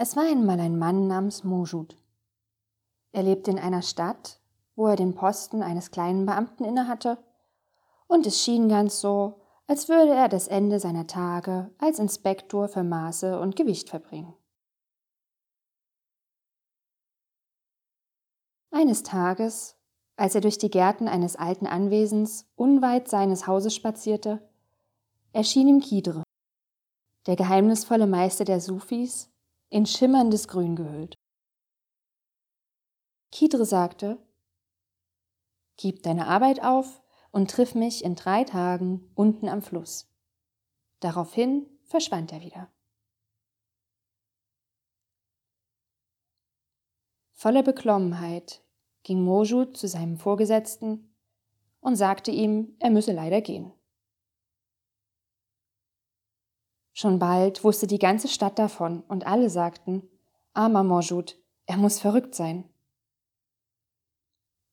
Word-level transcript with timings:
Es 0.00 0.14
war 0.14 0.22
einmal 0.22 0.60
ein 0.60 0.78
Mann 0.78 1.08
namens 1.08 1.42
Mojud. 1.42 1.96
Er 3.10 3.24
lebte 3.24 3.50
in 3.50 3.58
einer 3.58 3.82
Stadt, 3.82 4.40
wo 4.76 4.86
er 4.86 4.94
den 4.94 5.16
Posten 5.16 5.60
eines 5.60 5.90
kleinen 5.90 6.24
Beamten 6.24 6.64
innehatte, 6.64 7.18
und 8.06 8.24
es 8.24 8.40
schien 8.40 8.68
ganz 8.68 9.00
so, 9.00 9.40
als 9.66 9.88
würde 9.88 10.14
er 10.14 10.28
das 10.28 10.46
Ende 10.46 10.78
seiner 10.78 11.08
Tage 11.08 11.74
als 11.78 11.98
Inspektor 11.98 12.68
für 12.68 12.84
Maße 12.84 13.40
und 13.40 13.56
Gewicht 13.56 13.90
verbringen. 13.90 14.32
Eines 18.70 19.02
Tages, 19.02 19.76
als 20.14 20.36
er 20.36 20.42
durch 20.42 20.58
die 20.58 20.70
Gärten 20.70 21.08
eines 21.08 21.34
alten 21.34 21.66
Anwesens 21.66 22.48
unweit 22.54 23.08
seines 23.08 23.48
Hauses 23.48 23.74
spazierte, 23.74 24.48
erschien 25.32 25.66
ihm 25.66 25.80
Kidre, 25.80 26.22
der 27.26 27.34
geheimnisvolle 27.34 28.06
Meister 28.06 28.44
der 28.44 28.60
Sufis, 28.60 29.28
in 29.70 29.86
schimmerndes 29.86 30.48
Grün 30.48 30.76
gehüllt. 30.76 31.14
Kidre 33.30 33.64
sagte, 33.64 34.18
Gib 35.76 36.02
deine 36.02 36.26
Arbeit 36.26 36.62
auf 36.62 37.02
und 37.30 37.50
triff 37.50 37.74
mich 37.74 38.02
in 38.02 38.16
drei 38.16 38.44
Tagen 38.44 39.12
unten 39.14 39.48
am 39.48 39.62
Fluss. 39.62 40.10
Daraufhin 41.00 41.66
verschwand 41.84 42.32
er 42.32 42.40
wieder. 42.40 42.72
Voller 47.32 47.62
Beklommenheit 47.62 48.64
ging 49.04 49.22
Mojud 49.22 49.76
zu 49.76 49.86
seinem 49.86 50.16
Vorgesetzten 50.16 51.14
und 51.80 51.94
sagte 51.94 52.32
ihm, 52.32 52.74
er 52.80 52.90
müsse 52.90 53.12
leider 53.12 53.40
gehen. 53.40 53.72
Schon 57.00 57.20
bald 57.20 57.62
wusste 57.62 57.86
die 57.86 58.00
ganze 58.00 58.26
Stadt 58.26 58.58
davon 58.58 59.02
und 59.02 59.24
alle 59.24 59.50
sagten, 59.50 60.10
armer 60.52 60.82
Morjud, 60.82 61.40
er 61.66 61.76
muss 61.76 62.00
verrückt 62.00 62.34
sein. 62.34 62.68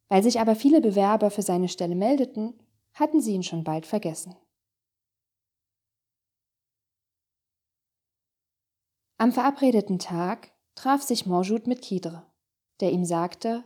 Weil 0.07 0.23
sich 0.23 0.39
aber 0.39 0.55
viele 0.55 0.81
Bewerber 0.81 1.29
für 1.29 1.43
seine 1.43 1.69
Stelle 1.69 1.93
meldeten, 1.93 2.59
hatten 2.93 3.21
sie 3.21 3.33
ihn 3.33 3.43
schon 3.43 3.63
bald 3.63 3.85
vergessen. 3.85 4.35
Am 9.19 9.31
verabredeten 9.31 9.99
Tag 9.99 10.51
traf 10.73 11.03
sich 11.03 11.27
Morjud 11.27 11.67
mit 11.67 11.83
Kidre, 11.83 12.25
der 12.79 12.91
ihm 12.91 13.05
sagte, 13.05 13.63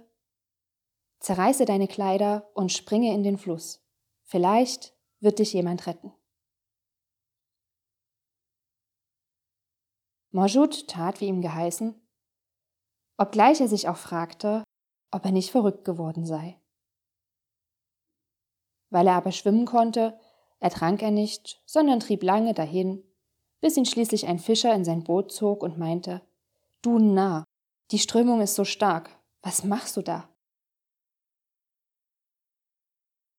Zerreiße 1.21 1.63
deine 1.63 1.87
Kleider 1.87 2.51
und 2.55 2.73
springe 2.73 3.13
in 3.13 3.23
den 3.23 3.37
Fluss. 3.37 3.81
Vielleicht 4.25 4.93
wird 5.21 5.39
dich 5.39 5.53
jemand 5.53 5.87
retten. 5.87 6.11
Morjud 10.31 10.87
tat, 10.87 11.21
wie 11.21 11.27
ihm 11.27 11.41
geheißen, 11.41 11.99
obgleich 13.17 13.59
er 13.61 13.67
sich 13.67 13.87
auch 13.87 13.97
fragte, 13.97 14.63
ob 15.11 15.25
er 15.25 15.31
nicht 15.31 15.49
verrückt 15.49 15.85
geworden 15.85 16.25
sei. 16.25 16.61
Weil 18.91 19.07
er 19.07 19.15
aber 19.15 19.31
schwimmen 19.31 19.65
konnte, 19.65 20.19
ertrank 20.59 21.01
er 21.01 21.11
nicht, 21.11 21.61
sondern 21.65 21.99
trieb 21.99 22.23
lange 22.23 22.53
dahin, 22.53 23.03
bis 23.59 23.75
ihn 23.75 23.85
schließlich 23.85 24.27
ein 24.27 24.39
Fischer 24.39 24.73
in 24.73 24.85
sein 24.85 25.03
Boot 25.03 25.31
zog 25.31 25.63
und 25.63 25.77
meinte, 25.77 26.21
Du 26.81 26.99
Narr, 26.99 27.43
die 27.91 27.99
Strömung 27.99 28.41
ist 28.41 28.55
so 28.55 28.65
stark, 28.65 29.09
was 29.41 29.63
machst 29.63 29.97
du 29.97 30.01
da? 30.01 30.29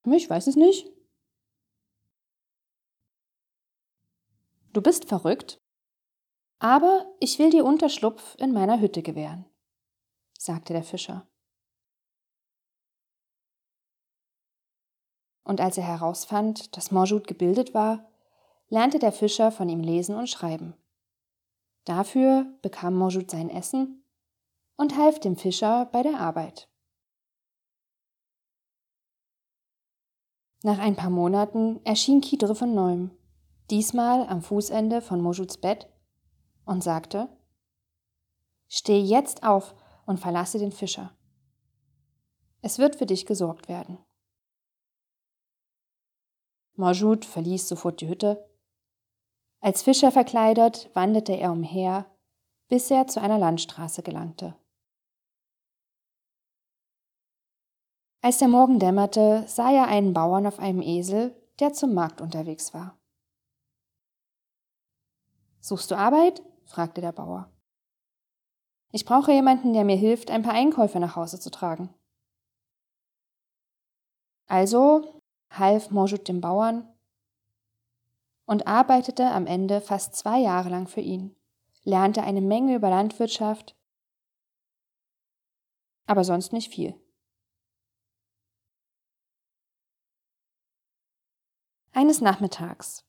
Ich 0.04 0.28
weiß 0.28 0.48
es 0.48 0.56
nicht. 0.56 0.90
Du 4.72 4.82
bist 4.82 5.04
verrückt? 5.04 5.59
Aber 6.60 7.06
ich 7.20 7.38
will 7.38 7.48
dir 7.48 7.64
Unterschlupf 7.64 8.36
in 8.38 8.52
meiner 8.52 8.80
Hütte 8.80 9.02
gewähren, 9.02 9.46
sagte 10.38 10.74
der 10.74 10.84
Fischer. 10.84 11.26
Und 15.42 15.62
als 15.62 15.78
er 15.78 15.84
herausfand, 15.84 16.76
dass 16.76 16.90
Morjud 16.90 17.26
gebildet 17.26 17.72
war, 17.72 18.10
lernte 18.68 18.98
der 18.98 19.10
Fischer 19.10 19.50
von 19.50 19.70
ihm 19.70 19.80
lesen 19.80 20.14
und 20.14 20.28
schreiben. 20.28 20.74
Dafür 21.86 22.46
bekam 22.60 22.94
Morjud 22.94 23.30
sein 23.30 23.48
Essen 23.48 24.04
und 24.76 24.98
half 24.98 25.18
dem 25.18 25.36
Fischer 25.36 25.86
bei 25.86 26.02
der 26.02 26.20
Arbeit. 26.20 26.68
Nach 30.62 30.78
ein 30.78 30.94
paar 30.94 31.08
Monaten 31.08 31.80
erschien 31.84 32.20
Kidre 32.20 32.54
von 32.54 32.74
neuem, 32.74 33.12
diesmal 33.70 34.28
am 34.28 34.42
Fußende 34.42 35.00
von 35.00 35.22
Mojuds 35.22 35.56
Bett 35.56 35.89
und 36.70 36.84
sagte, 36.84 37.28
Steh 38.68 39.00
jetzt 39.00 39.42
auf 39.42 39.74
und 40.06 40.20
verlasse 40.20 40.60
den 40.60 40.70
Fischer. 40.70 41.12
Es 42.62 42.78
wird 42.78 42.94
für 42.94 43.06
dich 43.06 43.26
gesorgt 43.26 43.68
werden. 43.68 43.98
Majud 46.74 47.24
verließ 47.24 47.66
sofort 47.66 48.00
die 48.00 48.06
Hütte. 48.08 48.48
Als 49.58 49.82
Fischer 49.82 50.12
verkleidet 50.12 50.88
wanderte 50.94 51.32
er 51.32 51.50
umher, 51.50 52.06
bis 52.68 52.88
er 52.92 53.08
zu 53.08 53.20
einer 53.20 53.38
Landstraße 53.38 54.04
gelangte. 54.04 54.54
Als 58.22 58.38
der 58.38 58.48
Morgen 58.48 58.78
dämmerte, 58.78 59.44
sah 59.48 59.72
er 59.72 59.88
einen 59.88 60.14
Bauern 60.14 60.46
auf 60.46 60.60
einem 60.60 60.82
Esel, 60.82 61.34
der 61.58 61.72
zum 61.72 61.94
Markt 61.94 62.20
unterwegs 62.20 62.72
war. 62.72 62.96
Suchst 65.58 65.90
du 65.90 65.96
Arbeit? 65.96 66.42
Fragte 66.70 67.00
der 67.00 67.12
Bauer. 67.12 67.50
Ich 68.92 69.04
brauche 69.04 69.32
jemanden, 69.32 69.72
der 69.72 69.84
mir 69.84 69.96
hilft, 69.96 70.30
ein 70.30 70.42
paar 70.42 70.54
Einkäufe 70.54 71.00
nach 71.00 71.16
Hause 71.16 71.38
zu 71.38 71.50
tragen. 71.50 71.92
Also 74.46 75.22
half 75.50 75.90
Morjut 75.90 76.28
dem 76.28 76.40
Bauern 76.40 76.88
und 78.46 78.66
arbeitete 78.66 79.26
am 79.26 79.46
Ende 79.46 79.80
fast 79.80 80.14
zwei 80.14 80.38
Jahre 80.38 80.70
lang 80.70 80.86
für 80.86 81.00
ihn, 81.00 81.36
lernte 81.82 82.22
eine 82.22 82.40
Menge 82.40 82.76
über 82.76 82.90
Landwirtschaft, 82.90 83.76
aber 86.06 86.24
sonst 86.24 86.52
nicht 86.52 86.72
viel. 86.72 86.94
Eines 91.92 92.20
Nachmittags, 92.20 93.04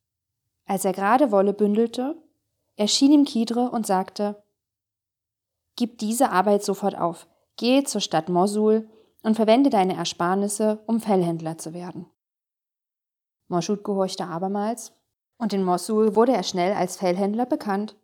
als 0.66 0.86
er 0.86 0.94
gerade 0.94 1.32
Wolle 1.32 1.54
bündelte, 1.54 2.22
erschien 2.82 3.12
ihm 3.12 3.26
Kidre 3.26 3.70
und 3.70 3.86
sagte, 3.86 4.44
Gib 5.76 6.00
diese 6.00 6.32
Arbeit 6.32 6.64
sofort 6.64 6.98
auf, 6.98 7.28
geh 7.56 7.84
zur 7.84 8.02
Stadt 8.02 8.28
Mosul 8.28 8.90
und 9.22 9.36
verwende 9.36 9.70
deine 9.70 9.96
Ersparnisse, 9.96 10.84
um 10.88 11.00
Fellhändler 11.00 11.58
zu 11.58 11.74
werden. 11.74 12.08
Moschud 13.48 13.84
gehorchte 13.84 14.26
abermals, 14.26 14.94
und 15.38 15.54
in 15.54 15.64
Mosul 15.64 16.16
wurde 16.16 16.34
er 16.34 16.44
schnell 16.44 16.74
als 16.74 16.98
Fellhändler 16.98 17.46
bekannt 17.46 17.96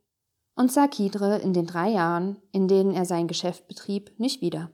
und 0.55 0.71
sah 0.71 0.87
Kidre 0.87 1.39
in 1.39 1.53
den 1.53 1.65
drei 1.65 1.89
Jahren, 1.89 2.41
in 2.51 2.67
denen 2.67 2.93
er 2.93 3.05
sein 3.05 3.27
Geschäft 3.27 3.67
betrieb, 3.67 4.19
nicht 4.19 4.41
wieder. 4.41 4.71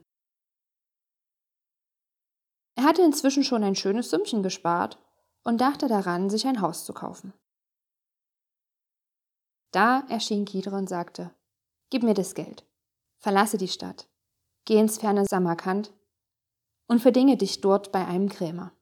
Er 2.76 2.84
hatte 2.84 3.02
inzwischen 3.02 3.44
schon 3.44 3.64
ein 3.64 3.74
schönes 3.74 4.10
Sümmchen 4.10 4.42
gespart 4.42 4.98
und 5.44 5.60
dachte 5.60 5.88
daran, 5.88 6.28
sich 6.28 6.46
ein 6.46 6.60
Haus 6.60 6.84
zu 6.84 6.92
kaufen. 6.92 7.32
Da 9.74 10.04
erschien 10.08 10.44
Kidre 10.44 10.76
und 10.76 10.88
sagte, 10.88 11.34
Gib 11.90 12.04
mir 12.04 12.14
das 12.14 12.36
Geld, 12.36 12.64
verlasse 13.18 13.58
die 13.58 13.66
Stadt, 13.66 14.08
geh 14.66 14.78
ins 14.78 14.98
ferne 14.98 15.24
Samarkand 15.24 15.92
und 16.86 17.00
verdinge 17.00 17.36
dich 17.36 17.60
dort 17.60 17.90
bei 17.90 18.06
einem 18.06 18.28
Krämer. 18.28 18.72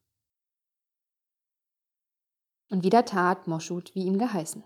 Und 2.68 2.84
wieder 2.84 3.06
tat 3.06 3.46
Moschud, 3.46 3.94
wie 3.94 4.04
ihm 4.04 4.18
geheißen. 4.18 4.64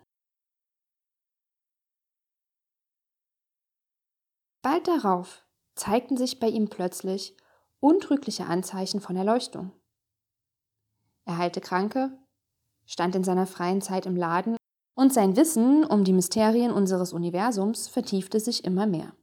Bald 4.63 4.89
darauf 4.89 5.45
zeigten 5.77 6.17
sich 6.17 6.41
bei 6.41 6.49
ihm 6.49 6.69
plötzlich 6.69 7.37
untrügliche 7.79 8.47
Anzeichen 8.47 9.01
von 9.01 9.15
Erleuchtung. 9.15 9.71
Er 11.25 11.39
heilte 11.39 11.61
Kranke, 11.61 12.19
stand 12.85 13.15
in 13.15 13.23
seiner 13.23 13.47
freien 13.47 13.81
Zeit 13.81 14.07
im 14.07 14.17
Laden 14.17 14.57
und 14.97 15.13
sein 15.13 15.37
Wissen 15.37 15.85
um 15.85 16.05
die 16.05 16.15
Mysterien 16.15 16.73
unseres 16.73 17.13
Universums 17.13 17.87
vertiefte 17.87 18.41
sich 18.41 18.65
immer 18.65 18.87
mehr. 18.87 19.15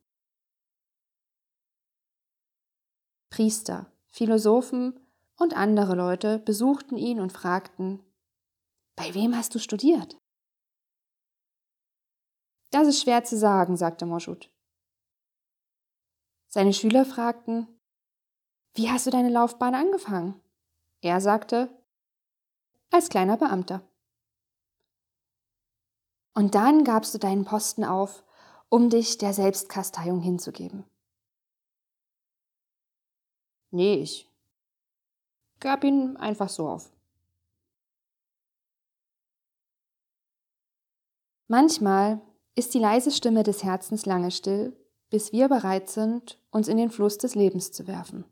Priester, 3.29 3.91
Philosophen 4.09 4.99
und 5.37 5.57
andere 5.57 5.95
Leute 5.95 6.37
besuchten 6.37 6.95
ihn 6.95 7.19
und 7.19 7.33
fragten, 7.33 8.05
bei 8.95 9.15
wem 9.15 9.35
hast 9.35 9.55
du 9.55 9.59
studiert? 9.59 10.21
Das 12.69 12.87
ist 12.87 13.01
schwer 13.01 13.23
zu 13.23 13.35
sagen, 13.35 13.75
sagte 13.75 14.05
Moschut. 14.05 14.51
Seine 16.47 16.73
Schüler 16.73 17.03
fragten, 17.03 17.67
wie 18.75 18.91
hast 18.91 19.07
du 19.07 19.09
deine 19.09 19.29
Laufbahn 19.29 19.73
angefangen? 19.73 20.39
Er 21.01 21.19
sagte, 21.19 21.69
als 22.91 23.09
kleiner 23.09 23.37
Beamter. 23.37 23.81
Und 26.33 26.55
dann 26.55 26.83
gabst 26.83 27.13
du 27.13 27.19
deinen 27.19 27.45
Posten 27.45 27.83
auf 27.83 28.23
um 28.69 28.89
dich 28.89 29.19
der 29.19 29.33
Selbstkasteiung 29.33 30.19
hinzugeben. 30.19 30.83
Nee, 33.69 33.95
ich 34.01 34.29
gab 35.59 35.83
ihn 35.83 36.17
einfach 36.17 36.49
so 36.49 36.67
auf. 36.67 36.91
Manchmal 41.47 42.19
ist 42.55 42.73
die 42.73 42.79
leise 42.79 43.11
Stimme 43.11 43.43
des 43.43 43.63
Herzens 43.63 44.07
lange 44.07 44.31
still, 44.31 44.75
bis 45.09 45.31
wir 45.31 45.49
bereit 45.49 45.89
sind, 45.89 46.39
uns 46.49 46.67
in 46.67 46.77
den 46.77 46.89
Fluss 46.89 47.19
des 47.19 47.35
Lebens 47.35 47.71
zu 47.71 47.85
werfen. 47.85 48.25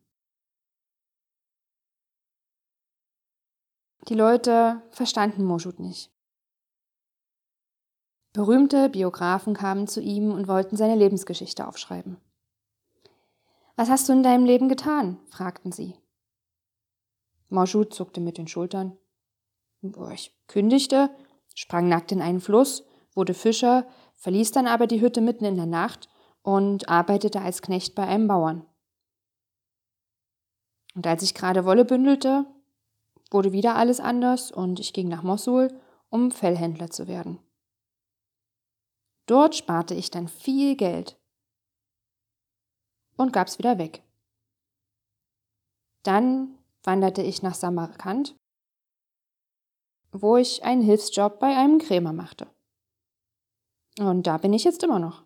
Die 4.08 4.16
Leute 4.16 4.82
verstanden 4.90 5.44
Moschut 5.44 5.80
nicht. 5.80 6.12
Berühmte 8.34 8.88
Biografen 8.88 9.54
kamen 9.54 9.88
zu 9.88 10.00
ihm 10.00 10.32
und 10.32 10.48
wollten 10.48 10.78
seine 10.78 10.96
Lebensgeschichte 10.96 11.68
aufschreiben. 11.68 12.18
Was 13.76 13.90
hast 13.90 14.08
du 14.08 14.14
in 14.14 14.24
deinem 14.24 14.46
Leben 14.46 14.70
getan? 14.70 15.20
fragten 15.30 15.72
sie. 15.72 15.96
Moschut 17.50 17.94
zuckte 17.94 18.22
mit 18.22 18.38
den 18.38 18.48
Schultern. 18.48 18.98
Ich 20.14 20.34
kündigte, 20.48 21.10
sprang 21.56 21.90
nackt 21.90 22.14
in 22.14 22.22
einen 22.22 22.40
Fluss, 22.40 22.86
wurde 23.14 23.34
Fischer, 23.34 23.86
verließ 24.16 24.52
dann 24.52 24.68
aber 24.68 24.88
die 24.88 25.02
Hütte 25.02 25.20
mitten 25.20 25.44
in 25.44 25.58
der 25.58 25.66
Nacht 25.66 26.08
und 26.42 26.88
arbeitete 26.88 27.42
als 27.42 27.62
Knecht 27.62 27.96
bei 27.96 28.08
einem 28.08 28.28
Bauern. 28.28 28.66
Und 30.96 31.06
als 31.06 31.24
ich 31.24 31.34
gerade 31.34 31.66
Wolle 31.66 31.84
bündelte, 31.84 32.46
wurde 33.30 33.52
wieder 33.52 33.76
alles 33.76 34.00
anders 34.00 34.52
und 34.52 34.80
ich 34.80 34.94
ging 34.94 35.10
nach 35.10 35.24
Mossul, 35.24 35.70
um 36.10 36.32
Fellhändler 36.32 36.92
zu 36.92 37.08
werden. 37.08 37.40
Dort 39.32 39.56
sparte 39.56 39.94
ich 39.94 40.12
dann 40.12 40.28
viel 40.28 40.76
Geld 40.76 41.18
und 43.16 43.32
gab's 43.32 43.60
wieder 43.60 43.78
weg. 43.78 44.04
Dann 46.04 46.58
wanderte 46.84 47.22
ich 47.22 47.42
nach 47.42 47.56
Samarkand, 47.56 48.36
wo 50.12 50.36
ich 50.36 50.66
einen 50.66 50.82
Hilfsjob 50.82 51.40
bei 51.40 51.56
einem 51.56 51.80
Krämer 51.80 52.12
machte. 52.12 52.54
Und 54.00 54.28
da 54.28 54.38
bin 54.38 54.52
ich 54.52 54.66
jetzt 54.66 54.84
immer 54.84 55.00
noch. 55.00 55.24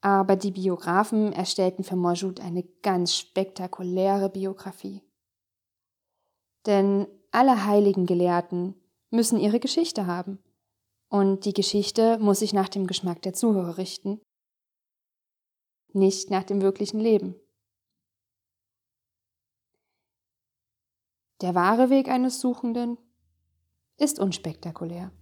Aber 0.00 0.34
die 0.34 0.50
Biografen 0.50 1.32
erstellten 1.32 1.84
für 1.84 1.94
Mojoud 1.94 2.40
eine 2.40 2.64
ganz 2.82 3.14
spektakuläre 3.14 4.30
Biografie. 4.30 5.00
Denn 6.66 7.06
alle 7.32 7.66
heiligen 7.66 8.06
Gelehrten 8.06 8.74
müssen 9.10 9.38
ihre 9.38 9.60
Geschichte 9.60 10.06
haben. 10.06 10.38
Und 11.08 11.44
die 11.44 11.52
Geschichte 11.52 12.18
muss 12.18 12.40
sich 12.40 12.52
nach 12.52 12.68
dem 12.68 12.86
Geschmack 12.86 13.22
der 13.22 13.32
Zuhörer 13.32 13.78
richten, 13.78 14.20
nicht 15.92 16.30
nach 16.30 16.44
dem 16.44 16.60
wirklichen 16.60 17.00
Leben. 17.00 17.36
Der 21.42 21.54
wahre 21.54 21.90
Weg 21.90 22.08
eines 22.08 22.40
Suchenden 22.40 22.98
ist 23.98 24.18
unspektakulär. 24.18 25.12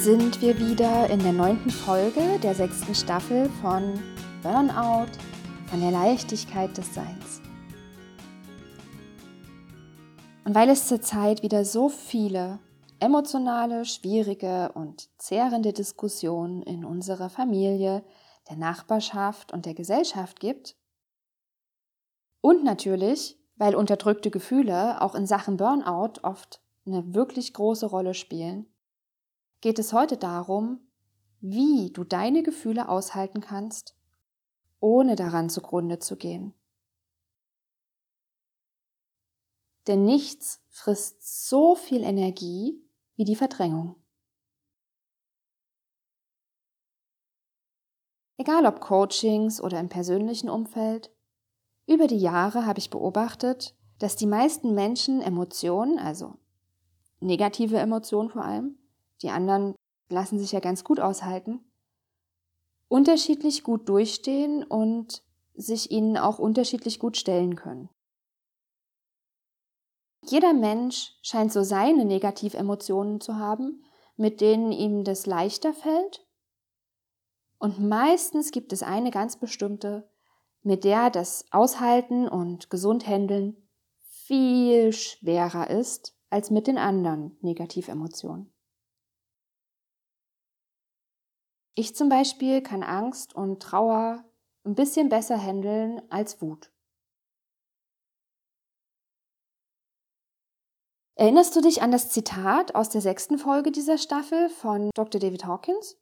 Sind 0.00 0.40
wir 0.40 0.58
wieder 0.58 1.10
in 1.10 1.18
der 1.18 1.34
neunten 1.34 1.68
Folge 1.68 2.38
der 2.42 2.54
sechsten 2.54 2.94
Staffel 2.94 3.50
von 3.60 4.02
Burnout, 4.42 5.10
von 5.66 5.78
der 5.78 5.90
Leichtigkeit 5.90 6.74
des 6.74 6.94
Seins. 6.94 7.42
Und 10.46 10.54
weil 10.54 10.70
es 10.70 10.86
zurzeit 10.86 11.42
wieder 11.42 11.66
so 11.66 11.90
viele 11.90 12.60
emotionale, 12.98 13.84
schwierige 13.84 14.72
und 14.72 15.10
zehrende 15.18 15.74
Diskussionen 15.74 16.62
in 16.62 16.82
unserer 16.86 17.28
Familie, 17.28 18.02
der 18.48 18.56
Nachbarschaft 18.56 19.52
und 19.52 19.66
der 19.66 19.74
Gesellschaft 19.74 20.40
gibt, 20.40 20.76
und 22.40 22.64
natürlich, 22.64 23.38
weil 23.56 23.74
unterdrückte 23.74 24.30
Gefühle 24.30 25.02
auch 25.02 25.14
in 25.14 25.26
Sachen 25.26 25.58
Burnout 25.58 26.20
oft 26.22 26.62
eine 26.86 27.14
wirklich 27.14 27.52
große 27.52 27.84
Rolle 27.84 28.14
spielen, 28.14 28.66
geht 29.60 29.78
es 29.78 29.92
heute 29.92 30.16
darum, 30.16 30.80
wie 31.40 31.90
du 31.92 32.04
deine 32.04 32.42
Gefühle 32.42 32.88
aushalten 32.88 33.40
kannst, 33.40 33.96
ohne 34.78 35.16
daran 35.16 35.50
zugrunde 35.50 35.98
zu 35.98 36.16
gehen. 36.16 36.54
Denn 39.86 40.04
nichts 40.04 40.62
frisst 40.68 41.48
so 41.48 41.74
viel 41.74 42.02
Energie 42.02 42.82
wie 43.16 43.24
die 43.24 43.36
Verdrängung. 43.36 43.96
Egal 48.36 48.64
ob 48.64 48.80
Coachings 48.80 49.60
oder 49.60 49.78
im 49.80 49.90
persönlichen 49.90 50.48
Umfeld, 50.48 51.10
über 51.86 52.06
die 52.06 52.18
Jahre 52.18 52.64
habe 52.64 52.78
ich 52.78 52.88
beobachtet, 52.88 53.74
dass 53.98 54.16
die 54.16 54.26
meisten 54.26 54.74
Menschen 54.74 55.20
Emotionen, 55.20 55.98
also 55.98 56.38
negative 57.20 57.76
Emotionen 57.76 58.30
vor 58.30 58.44
allem, 58.44 58.79
die 59.22 59.30
anderen 59.30 59.74
lassen 60.08 60.38
sich 60.38 60.52
ja 60.52 60.60
ganz 60.60 60.84
gut 60.84 61.00
aushalten, 61.00 61.60
unterschiedlich 62.88 63.62
gut 63.62 63.88
durchstehen 63.88 64.64
und 64.64 65.22
sich 65.54 65.90
ihnen 65.90 66.16
auch 66.16 66.38
unterschiedlich 66.38 66.98
gut 66.98 67.16
stellen 67.16 67.56
können. 67.56 67.88
Jeder 70.26 70.52
Mensch 70.52 71.14
scheint 71.22 71.52
so 71.52 71.62
seine 71.62 72.04
Negativemotionen 72.04 73.20
zu 73.20 73.36
haben, 73.36 73.84
mit 74.16 74.40
denen 74.40 74.70
ihm 74.72 75.04
das 75.04 75.26
leichter 75.26 75.72
fällt. 75.72 76.26
Und 77.58 77.78
meistens 77.78 78.50
gibt 78.50 78.72
es 78.72 78.82
eine 78.82 79.10
ganz 79.10 79.38
bestimmte, 79.38 80.10
mit 80.62 80.84
der 80.84 81.10
das 81.10 81.46
Aushalten 81.52 82.28
und 82.28 82.70
gesund 82.70 83.06
handeln 83.06 83.56
viel 84.00 84.92
schwerer 84.92 85.70
ist 85.70 86.16
als 86.28 86.50
mit 86.50 86.66
den 86.66 86.78
anderen 86.78 87.36
Negativemotionen. 87.40 88.52
Ich 91.74 91.94
zum 91.94 92.08
Beispiel 92.08 92.62
kann 92.62 92.82
Angst 92.82 93.34
und 93.34 93.62
Trauer 93.62 94.24
ein 94.64 94.74
bisschen 94.74 95.08
besser 95.08 95.40
handeln 95.40 96.02
als 96.10 96.42
Wut. 96.42 96.72
Erinnerst 101.14 101.54
du 101.54 101.60
dich 101.60 101.82
an 101.82 101.92
das 101.92 102.08
Zitat 102.08 102.74
aus 102.74 102.88
der 102.88 103.02
sechsten 103.02 103.38
Folge 103.38 103.70
dieser 103.70 103.98
Staffel 103.98 104.48
von 104.48 104.90
Dr. 104.94 105.20
David 105.20 105.44
Hawkins? 105.44 105.98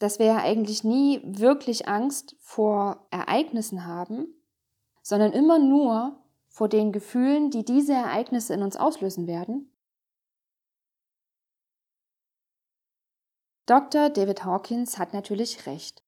Dass 0.00 0.18
wir 0.18 0.26
ja 0.26 0.36
eigentlich 0.38 0.82
nie 0.82 1.20
wirklich 1.24 1.88
Angst 1.88 2.36
vor 2.40 3.06
Ereignissen 3.10 3.86
haben, 3.86 4.26
sondern 5.02 5.32
immer 5.32 5.58
nur 5.58 6.20
vor 6.48 6.68
den 6.68 6.92
Gefühlen, 6.92 7.50
die 7.50 7.64
diese 7.64 7.92
Ereignisse 7.92 8.54
in 8.54 8.62
uns 8.62 8.76
auslösen 8.76 9.26
werden 9.26 9.73
Dr. 13.66 14.10
David 14.10 14.44
Hawkins 14.44 14.98
hat 14.98 15.14
natürlich 15.14 15.64
recht. 15.66 16.02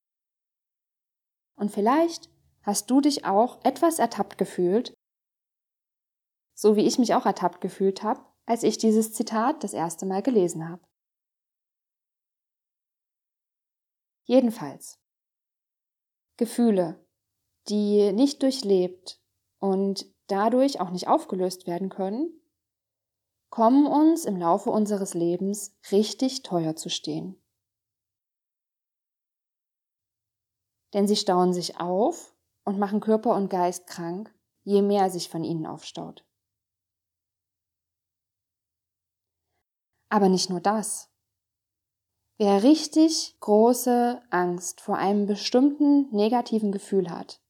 Und 1.55 1.71
vielleicht 1.71 2.29
hast 2.61 2.91
du 2.91 3.01
dich 3.01 3.25
auch 3.25 3.63
etwas 3.63 3.97
ertappt 3.97 4.37
gefühlt, 4.37 4.93
so 6.53 6.75
wie 6.75 6.85
ich 6.85 6.99
mich 6.99 7.15
auch 7.15 7.25
ertappt 7.25 7.61
gefühlt 7.61 8.03
habe, 8.03 8.23
als 8.45 8.61
ich 8.61 8.77
dieses 8.77 9.13
Zitat 9.13 9.63
das 9.63 9.73
erste 9.73 10.05
Mal 10.05 10.21
gelesen 10.21 10.69
habe. 10.69 10.85
Jedenfalls. 14.25 14.99
Gefühle, 16.37 17.03
die 17.69 18.11
nicht 18.11 18.43
durchlebt 18.43 19.19
und 19.57 20.05
dadurch 20.27 20.79
auch 20.79 20.91
nicht 20.91 21.07
aufgelöst 21.07 21.65
werden 21.65 21.89
können, 21.89 22.39
kommen 23.49 23.87
uns 23.87 24.25
im 24.25 24.37
Laufe 24.37 24.69
unseres 24.69 25.15
Lebens 25.15 25.75
richtig 25.91 26.43
teuer 26.43 26.75
zu 26.75 26.89
stehen. 26.89 27.41
Denn 30.97 31.07
sie 31.07 31.15
stauen 31.15 31.53
sich 31.53 31.79
auf 31.79 32.33
und 32.63 32.79
machen 32.79 33.01
Körper 33.01 33.35
und 33.35 33.51
Geist 33.51 33.85
krank, 33.85 34.33
je 34.63 34.81
mehr 34.81 35.11
sich 35.11 35.29
von 35.29 35.43
ihnen 35.43 35.67
aufstaut. 35.67 36.25
Aber 40.09 40.27
nicht 40.27 40.49
nur 40.49 40.59
das. 40.59 41.11
Wer 42.39 42.63
richtig 42.63 43.37
große 43.41 44.23
Angst 44.31 44.81
vor 44.81 44.97
einem 44.97 45.27
bestimmten 45.27 46.09
negativen 46.09 46.71
Gefühl 46.71 47.11
hat, 47.11 47.41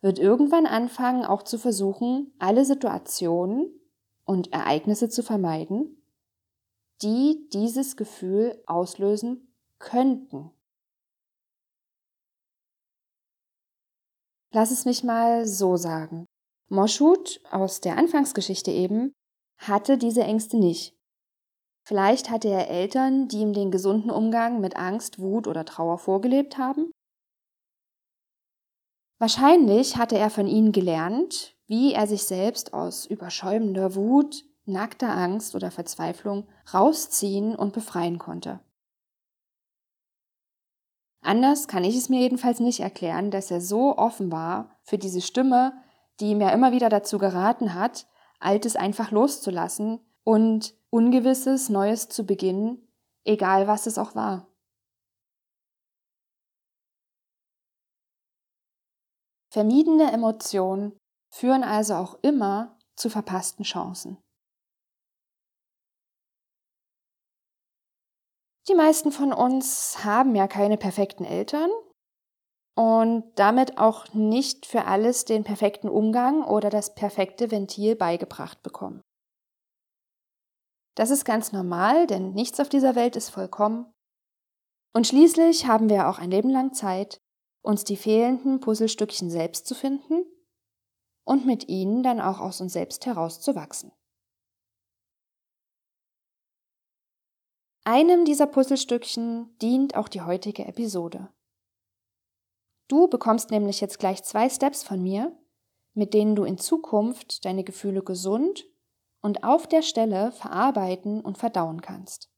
wird 0.00 0.18
irgendwann 0.18 0.64
anfangen, 0.64 1.26
auch 1.26 1.42
zu 1.42 1.58
versuchen, 1.58 2.32
alle 2.38 2.64
Situationen 2.64 3.78
und 4.24 4.54
Ereignisse 4.54 5.10
zu 5.10 5.22
vermeiden, 5.22 6.02
die 7.02 7.46
dieses 7.52 7.98
Gefühl 7.98 8.62
auslösen 8.64 9.54
könnten. 9.78 10.50
Lass 14.56 14.70
es 14.70 14.86
mich 14.86 15.04
mal 15.04 15.46
so 15.46 15.76
sagen. 15.76 16.24
Moschut 16.70 17.42
aus 17.50 17.82
der 17.82 17.98
Anfangsgeschichte 17.98 18.70
eben 18.70 19.12
hatte 19.58 19.98
diese 19.98 20.22
Ängste 20.22 20.56
nicht. 20.56 20.96
Vielleicht 21.86 22.30
hatte 22.30 22.48
er 22.48 22.70
Eltern, 22.70 23.28
die 23.28 23.40
ihm 23.40 23.52
den 23.52 23.70
gesunden 23.70 24.10
Umgang 24.10 24.62
mit 24.62 24.74
Angst, 24.74 25.18
Wut 25.18 25.46
oder 25.46 25.66
Trauer 25.66 25.98
vorgelebt 25.98 26.56
haben. 26.56 26.90
Wahrscheinlich 29.18 29.98
hatte 29.98 30.16
er 30.16 30.30
von 30.30 30.46
ihnen 30.46 30.72
gelernt, 30.72 31.54
wie 31.66 31.92
er 31.92 32.06
sich 32.06 32.22
selbst 32.22 32.72
aus 32.72 33.04
überschäumender 33.04 33.94
Wut, 33.94 34.42
nackter 34.64 35.10
Angst 35.10 35.54
oder 35.54 35.70
Verzweiflung 35.70 36.48
rausziehen 36.72 37.54
und 37.54 37.74
befreien 37.74 38.18
konnte. 38.18 38.60
Anders 41.26 41.66
kann 41.66 41.82
ich 41.82 41.96
es 41.96 42.08
mir 42.08 42.20
jedenfalls 42.20 42.60
nicht 42.60 42.78
erklären, 42.78 43.32
dass 43.32 43.50
er 43.50 43.60
so 43.60 43.98
offen 43.98 44.30
war 44.30 44.78
für 44.84 44.96
diese 44.96 45.20
Stimme, 45.20 45.72
die 46.20 46.30
ihm 46.30 46.40
ja 46.40 46.50
immer 46.50 46.70
wieder 46.70 46.88
dazu 46.88 47.18
geraten 47.18 47.74
hat, 47.74 48.06
Altes 48.38 48.76
einfach 48.76 49.10
loszulassen 49.10 49.98
und 50.22 50.76
Ungewisses, 50.88 51.68
Neues 51.68 52.08
zu 52.08 52.26
beginnen, 52.26 52.86
egal 53.24 53.66
was 53.66 53.88
es 53.88 53.98
auch 53.98 54.14
war. 54.14 54.46
Vermiedene 59.50 60.12
Emotionen 60.12 60.96
führen 61.28 61.64
also 61.64 61.94
auch 61.94 62.18
immer 62.22 62.78
zu 62.94 63.10
verpassten 63.10 63.64
Chancen. 63.64 64.16
Die 68.68 68.74
meisten 68.74 69.12
von 69.12 69.32
uns 69.32 70.04
haben 70.04 70.34
ja 70.34 70.48
keine 70.48 70.76
perfekten 70.76 71.24
Eltern 71.24 71.70
und 72.76 73.24
damit 73.36 73.78
auch 73.78 74.12
nicht 74.12 74.66
für 74.66 74.86
alles 74.86 75.24
den 75.24 75.44
perfekten 75.44 75.88
Umgang 75.88 76.44
oder 76.44 76.68
das 76.68 76.94
perfekte 76.94 77.50
Ventil 77.50 77.94
beigebracht 77.94 78.62
bekommen. 78.62 79.02
Das 80.96 81.10
ist 81.10 81.24
ganz 81.24 81.52
normal, 81.52 82.06
denn 82.06 82.32
nichts 82.32 82.58
auf 82.58 82.68
dieser 82.68 82.94
Welt 82.94 83.16
ist 83.16 83.30
vollkommen. 83.30 83.92
Und 84.94 85.06
schließlich 85.06 85.66
haben 85.66 85.88
wir 85.88 86.08
auch 86.08 86.18
ein 86.18 86.30
Leben 86.30 86.50
lang 86.50 86.72
Zeit, 86.72 87.18
uns 87.62 87.84
die 87.84 87.96
fehlenden 87.96 88.60
Puzzlestückchen 88.60 89.30
selbst 89.30 89.66
zu 89.66 89.74
finden 89.74 90.24
und 91.24 91.44
mit 91.44 91.68
ihnen 91.68 92.02
dann 92.02 92.20
auch 92.20 92.40
aus 92.40 92.60
uns 92.60 92.72
selbst 92.72 93.04
herauszuwachsen. 93.04 93.92
Einem 97.88 98.24
dieser 98.24 98.48
Puzzlestückchen 98.48 99.56
dient 99.62 99.94
auch 99.94 100.08
die 100.08 100.22
heutige 100.22 100.64
Episode. 100.64 101.28
Du 102.88 103.06
bekommst 103.06 103.52
nämlich 103.52 103.80
jetzt 103.80 104.00
gleich 104.00 104.24
zwei 104.24 104.48
Steps 104.48 104.82
von 104.82 105.00
mir, 105.00 105.38
mit 105.94 106.12
denen 106.12 106.34
du 106.34 106.42
in 106.42 106.58
Zukunft 106.58 107.44
deine 107.44 107.62
Gefühle 107.62 108.02
gesund 108.02 108.66
und 109.22 109.44
auf 109.44 109.68
der 109.68 109.82
Stelle 109.82 110.32
verarbeiten 110.32 111.20
und 111.20 111.38
verdauen 111.38 111.80
kannst. 111.80 112.28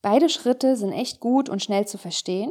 Beide 0.00 0.30
Schritte 0.30 0.78
sind 0.78 0.92
echt 0.92 1.20
gut 1.20 1.50
und 1.50 1.62
schnell 1.62 1.86
zu 1.86 1.98
verstehen, 1.98 2.50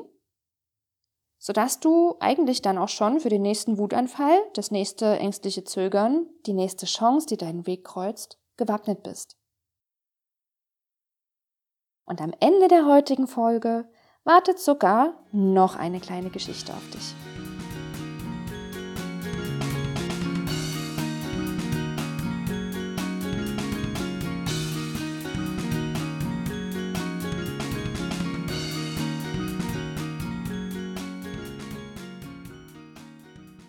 sodass 1.40 1.80
du 1.80 2.18
eigentlich 2.20 2.62
dann 2.62 2.78
auch 2.78 2.90
schon 2.90 3.20
für 3.20 3.30
den 3.30 3.42
nächsten 3.42 3.80
Wutanfall, 3.80 4.38
das 4.54 4.70
nächste 4.70 5.18
ängstliche 5.18 5.64
Zögern, 5.64 6.30
die 6.46 6.54
nächste 6.54 6.86
Chance, 6.86 7.26
die 7.26 7.38
deinen 7.38 7.66
Weg 7.66 7.84
kreuzt, 7.84 8.40
gewappnet 8.58 9.02
bist. 9.02 9.40
Und 12.06 12.22
am 12.22 12.34
Ende 12.40 12.68
der 12.68 12.86
heutigen 12.86 13.28
Folge 13.28 13.88
wartet 14.24 14.60
sogar 14.60 15.14
noch 15.32 15.76
eine 15.76 16.00
kleine 16.00 16.30
Geschichte 16.30 16.74
auf 16.74 16.90
dich. 16.90 17.16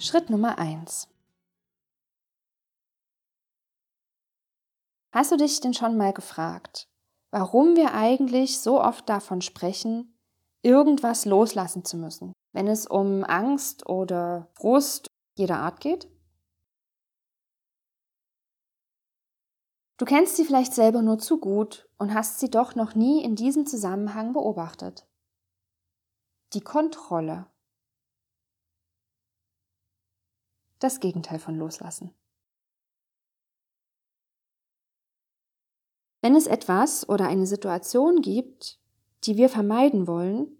Schritt 0.00 0.28
Nummer 0.28 0.58
1. 0.58 1.08
Hast 5.12 5.32
du 5.32 5.36
dich 5.36 5.60
denn 5.60 5.72
schon 5.72 5.96
mal 5.96 6.12
gefragt, 6.12 6.88
warum 7.34 7.74
wir 7.74 7.94
eigentlich 7.94 8.60
so 8.60 8.80
oft 8.80 9.08
davon 9.08 9.40
sprechen, 9.40 10.16
irgendwas 10.62 11.24
loslassen 11.24 11.84
zu 11.84 11.96
müssen, 11.96 12.32
wenn 12.52 12.68
es 12.68 12.86
um 12.86 13.24
Angst 13.24 13.88
oder 13.88 14.52
Frust 14.52 15.08
jeder 15.36 15.58
Art 15.58 15.80
geht? 15.80 16.08
Du 19.98 20.04
kennst 20.04 20.36
sie 20.36 20.44
vielleicht 20.44 20.74
selber 20.74 21.02
nur 21.02 21.18
zu 21.18 21.40
gut 21.40 21.88
und 21.98 22.14
hast 22.14 22.38
sie 22.38 22.50
doch 22.50 22.76
noch 22.76 22.94
nie 22.94 23.24
in 23.24 23.34
diesem 23.34 23.66
Zusammenhang 23.66 24.32
beobachtet. 24.32 25.04
Die 26.52 26.60
Kontrolle. 26.60 27.46
das 30.80 31.00
Gegenteil 31.00 31.38
von 31.38 31.56
loslassen. 31.56 32.14
Wenn 36.24 36.36
es 36.36 36.46
etwas 36.46 37.06
oder 37.06 37.28
eine 37.28 37.46
Situation 37.46 38.22
gibt, 38.22 38.78
die 39.24 39.36
wir 39.36 39.50
vermeiden 39.50 40.06
wollen, 40.06 40.56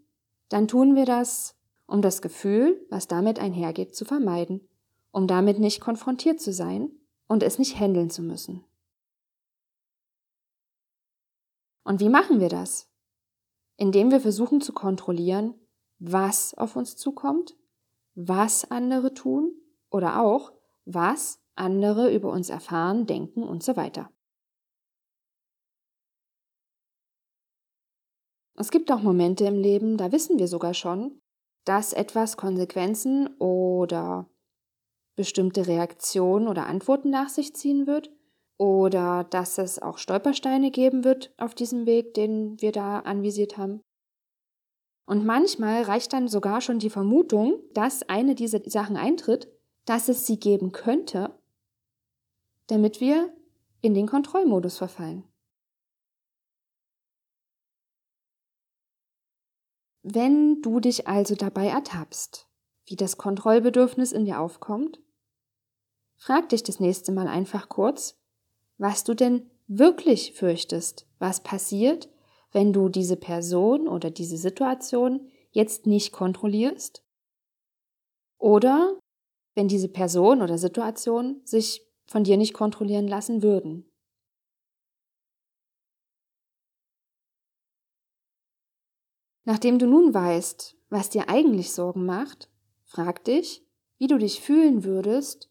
dann 0.51 0.69
tun 0.69 0.95
wir 0.95 1.07
das, 1.07 1.57
um 1.87 2.03
das 2.03 2.21
Gefühl, 2.21 2.85
was 2.91 3.09
damit 3.09 3.39
einhergeht, 3.39 3.97
zu 3.97 4.05
vermeiden, 4.05 4.61
um 5.11 5.27
damit 5.27 5.59
nicht 5.59 5.81
konfrontiert 5.81 6.39
zu 6.39 6.53
sein 6.53 6.91
und 7.29 7.43
es 7.43 7.59
nicht 7.59 7.81
handeln 7.81 8.11
zu 8.11 8.21
müssen. 8.21 8.63
Und 11.83 11.99
wie 11.99 12.11
machen 12.11 12.41
wir 12.41 12.51
das? 12.51 12.87
Indem 13.79 14.11
wir 14.11 14.21
versuchen 14.21 14.61
zu 14.61 14.75
kontrollieren, 14.75 15.55
was 15.99 16.53
auf 16.53 16.77
uns 16.77 16.95
zukommt, 16.95 17.57
was 18.15 18.71
andere 18.71 19.15
tun 19.15 19.55
oder 19.89 20.21
auch, 20.21 20.53
was 20.85 21.41
andere 21.55 22.15
über 22.15 22.31
uns 22.31 22.51
erfahren, 22.51 23.07
denken 23.07 23.43
und 23.43 23.63
so 23.63 23.77
weiter. 23.79 24.11
Es 28.57 28.71
gibt 28.71 28.91
auch 28.93 29.03
Momente 29.03 29.45
im 29.45 29.59
Leben, 29.59 29.97
da 29.97 30.13
wissen 30.13 30.39
wir 30.39 30.49
sogar 30.49 30.75
schon, 30.75 31.21
dass 31.65 31.93
etwas 31.93 32.37
Konsequenzen 32.37 33.29
oder 33.39 34.29
bestimmte 35.17 35.67
Reaktionen 35.67 36.49
oder 36.49 36.67
Antworten 36.67 37.11
nach 37.11 37.29
sich 37.29 37.55
ziehen 37.55 37.87
wird 37.87 38.11
oder 38.57 39.25
dass 39.25 39.59
es 39.59 39.81
auch 39.81 39.99
Stolpersteine 39.99 40.71
geben 40.71 41.05
wird 41.05 41.33
auf 41.39 41.55
diesem 41.55 41.87
Weg, 41.87 42.15
den 42.15 42.61
wir 42.61 42.73
da 42.73 43.01
anvisiert 43.01 43.57
haben. 43.57 43.81
Und 45.07 45.27
manchmal 45.27 45.83
reicht 45.83 46.13
dann 46.13 46.29
sogar 46.29 46.61
schon 46.61 46.79
die 46.79 46.91
Vermutung, 46.91 47.61
dass 47.75 48.09
eine 48.09 48.35
dieser 48.35 48.61
Sachen 48.65 48.97
eintritt, 48.97 49.49
dass 49.85 50.09
es 50.09 50.27
sie 50.27 50.39
geben 50.39 50.73
könnte, 50.73 51.39
damit 52.69 53.01
wir 53.01 53.33
in 53.83 53.93
den 53.93 54.07
Kontrollmodus 54.07 54.79
verfallen. 54.79 55.25
Wenn 60.07 60.61
du 60.61 60.81
dich 60.81 61.09
also 61.09 61.35
dabei 61.35 61.69
ertappst, 61.69 62.47
wie 62.85 62.95
das 62.95 63.17
Kontrollbedürfnis 63.17 64.13
in 64.13 64.27
dir 64.27 64.39
aufkommt, 64.39 65.01
frag 66.17 66.51
dich 66.51 66.63
das 66.63 66.79
nächste 66.79 67.11
Mal 67.11 67.27
einfach 67.27 67.71
kurz, 67.71 68.21
was 68.77 69.05
du 69.05 69.15
denn 69.15 69.51
wirklich 69.67 70.35
fürchtest, 70.35 71.07
was 71.19 71.43
passiert, 71.43 72.11
wenn 72.53 72.75
du 72.75 72.91
diese 72.91 73.17
Person 73.17 73.89
oder 73.89 74.11
diese 74.11 74.37
Situation 74.37 75.31
jetzt 75.53 75.87
nicht 75.87 76.13
kontrollierst? 76.13 77.03
Oder 78.37 78.99
wenn 79.55 79.69
diese 79.69 79.89
Person 79.89 80.43
oder 80.43 80.59
Situation 80.59 81.41
sich 81.45 81.81
von 82.05 82.25
dir 82.25 82.37
nicht 82.37 82.53
kontrollieren 82.53 83.09
lassen 83.09 83.43
würden. 83.43 83.91
Nachdem 89.45 89.79
du 89.79 89.87
nun 89.87 90.15
weißt, 90.15 90.77
was 90.89 91.11
dir 91.11 91.29
eigentlich 91.29 91.73
Sorgen 91.73 92.07
macht, 92.07 92.49
frag 92.85 93.25
dich, 93.25 93.63
wie 93.99 94.07
du 94.07 94.19
dich 94.19 94.41
fühlen 94.41 94.85
würdest, 94.85 95.51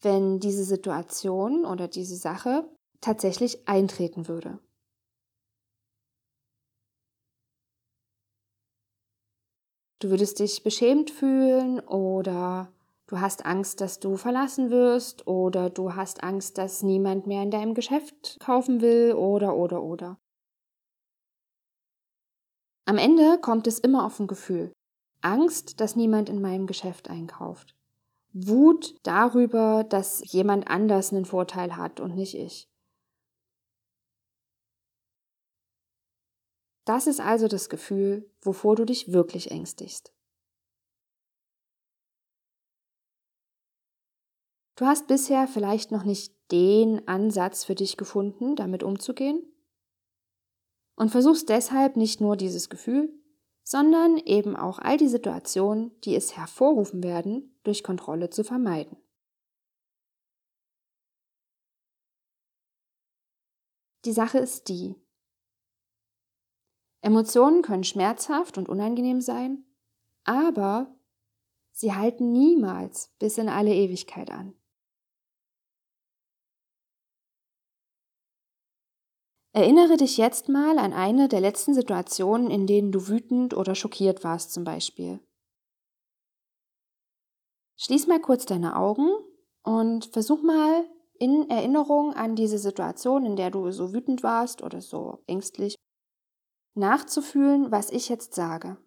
wenn 0.00 0.40
diese 0.40 0.64
Situation 0.64 1.64
oder 1.64 1.86
diese 1.86 2.16
Sache 2.16 2.68
tatsächlich 3.00 3.68
eintreten 3.68 4.26
würde. 4.26 4.58
Du 10.00 10.10
würdest 10.10 10.40
dich 10.40 10.64
beschämt 10.64 11.12
fühlen 11.12 11.78
oder 11.78 12.72
du 13.06 13.20
hast 13.20 13.46
Angst, 13.46 13.80
dass 13.80 14.00
du 14.00 14.16
verlassen 14.16 14.70
wirst 14.70 15.28
oder 15.28 15.70
du 15.70 15.94
hast 15.94 16.24
Angst, 16.24 16.58
dass 16.58 16.82
niemand 16.82 17.28
mehr 17.28 17.44
in 17.44 17.52
deinem 17.52 17.74
Geschäft 17.74 18.38
kaufen 18.40 18.80
will 18.80 19.12
oder 19.12 19.56
oder 19.56 19.80
oder. 19.80 20.18
Am 22.84 22.98
Ende 22.98 23.38
kommt 23.40 23.66
es 23.66 23.78
immer 23.78 24.04
auf 24.04 24.18
ein 24.18 24.26
Gefühl. 24.26 24.72
Angst, 25.20 25.80
dass 25.80 25.94
niemand 25.94 26.28
in 26.28 26.40
meinem 26.40 26.66
Geschäft 26.66 27.08
einkauft. 27.08 27.76
Wut 28.32 28.94
darüber, 29.04 29.84
dass 29.84 30.32
jemand 30.32 30.68
anders 30.68 31.12
einen 31.12 31.24
Vorteil 31.24 31.76
hat 31.76 32.00
und 32.00 32.16
nicht 32.16 32.34
ich. 32.34 32.68
Das 36.84 37.06
ist 37.06 37.20
also 37.20 37.46
das 37.46 37.68
Gefühl, 37.68 38.28
wovor 38.40 38.74
du 38.74 38.84
dich 38.84 39.12
wirklich 39.12 39.52
ängstigst. 39.52 40.12
Du 44.74 44.86
hast 44.86 45.06
bisher 45.06 45.46
vielleicht 45.46 45.92
noch 45.92 46.02
nicht 46.02 46.34
den 46.50 47.06
Ansatz 47.06 47.62
für 47.62 47.76
dich 47.76 47.96
gefunden, 47.96 48.56
damit 48.56 48.82
umzugehen 48.82 49.51
und 50.94 51.10
versuchst 51.10 51.48
deshalb 51.48 51.96
nicht 51.96 52.20
nur 52.20 52.36
dieses 52.36 52.68
Gefühl, 52.68 53.12
sondern 53.64 54.18
eben 54.18 54.56
auch 54.56 54.78
all 54.78 54.96
die 54.96 55.08
Situationen, 55.08 55.98
die 56.02 56.14
es 56.14 56.36
hervorrufen 56.36 57.02
werden, 57.02 57.58
durch 57.62 57.84
Kontrolle 57.84 58.30
zu 58.30 58.44
vermeiden. 58.44 58.96
Die 64.04 64.12
Sache 64.12 64.38
ist 64.38 64.68
die, 64.68 64.96
Emotionen 67.02 67.62
können 67.62 67.82
schmerzhaft 67.82 68.58
und 68.58 68.68
unangenehm 68.68 69.20
sein, 69.20 69.64
aber 70.22 70.94
sie 71.72 71.92
halten 71.92 72.30
niemals 72.30 73.12
bis 73.18 73.38
in 73.38 73.48
alle 73.48 73.74
Ewigkeit 73.74 74.30
an. 74.30 74.54
Erinnere 79.54 79.98
dich 79.98 80.16
jetzt 80.16 80.48
mal 80.48 80.78
an 80.78 80.94
eine 80.94 81.28
der 81.28 81.40
letzten 81.40 81.74
Situationen, 81.74 82.50
in 82.50 82.66
denen 82.66 82.90
du 82.90 83.08
wütend 83.08 83.54
oder 83.54 83.74
schockiert 83.74 84.24
warst 84.24 84.52
zum 84.52 84.64
Beispiel. 84.64 85.20
Schließ 87.76 88.06
mal 88.06 88.20
kurz 88.20 88.46
deine 88.46 88.76
Augen 88.76 89.10
und 89.62 90.06
versuch 90.06 90.42
mal 90.42 90.88
in 91.18 91.50
Erinnerung 91.50 92.14
an 92.14 92.34
diese 92.34 92.58
Situation, 92.58 93.26
in 93.26 93.36
der 93.36 93.50
du 93.50 93.70
so 93.72 93.92
wütend 93.92 94.22
warst 94.22 94.62
oder 94.62 94.80
so 94.80 95.22
ängstlich 95.26 95.76
nachzufühlen, 96.74 97.70
was 97.70 97.90
ich 97.90 98.08
jetzt 98.08 98.34
sage. 98.34 98.78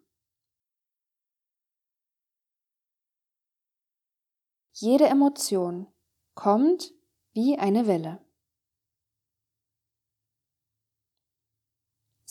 Jede 4.72 5.06
Emotion 5.06 5.86
kommt 6.34 6.92
wie 7.32 7.56
eine 7.56 7.86
Welle. 7.86 8.25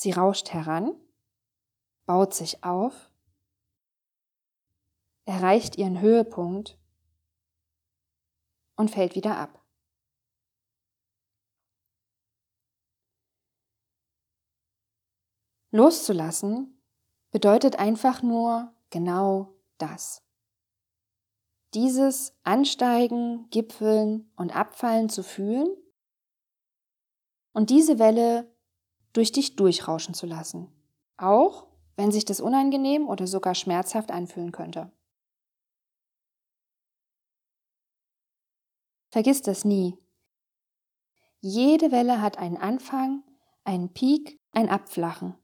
Sie 0.05 0.11
rauscht 0.11 0.53
heran, 0.53 0.95
baut 2.05 2.35
sich 2.35 2.63
auf, 2.63 3.09
erreicht 5.25 5.79
ihren 5.79 5.99
Höhepunkt 5.99 6.77
und 8.75 8.91
fällt 8.91 9.15
wieder 9.15 9.35
ab. 9.35 9.65
Loszulassen 15.71 16.79
bedeutet 17.31 17.79
einfach 17.79 18.21
nur 18.21 18.75
genau 18.91 19.55
das. 19.79 20.21
Dieses 21.73 22.37
Ansteigen, 22.43 23.49
Gipfeln 23.49 24.31
und 24.35 24.55
Abfallen 24.55 25.09
zu 25.09 25.23
fühlen 25.23 25.75
und 27.53 27.71
diese 27.71 27.97
Welle 27.97 28.54
durch 29.15 29.31
dich 29.31 29.55
durchrauschen 29.55 30.13
zu 30.13 30.25
lassen, 30.25 30.69
auch 31.17 31.67
wenn 31.95 32.11
sich 32.11 32.25
das 32.25 32.41
unangenehm 32.41 33.07
oder 33.07 33.27
sogar 33.27 33.55
schmerzhaft 33.55 34.11
anfühlen 34.11 34.51
könnte. 34.51 34.91
Vergiss 39.09 39.41
das 39.41 39.63
nie. 39.63 39.97
Jede 41.39 41.91
Welle 41.91 42.21
hat 42.21 42.37
einen 42.37 42.57
Anfang, 42.57 43.23
einen 43.63 43.93
Peak, 43.93 44.41
ein 44.51 44.67
Abflachen. 44.67 45.37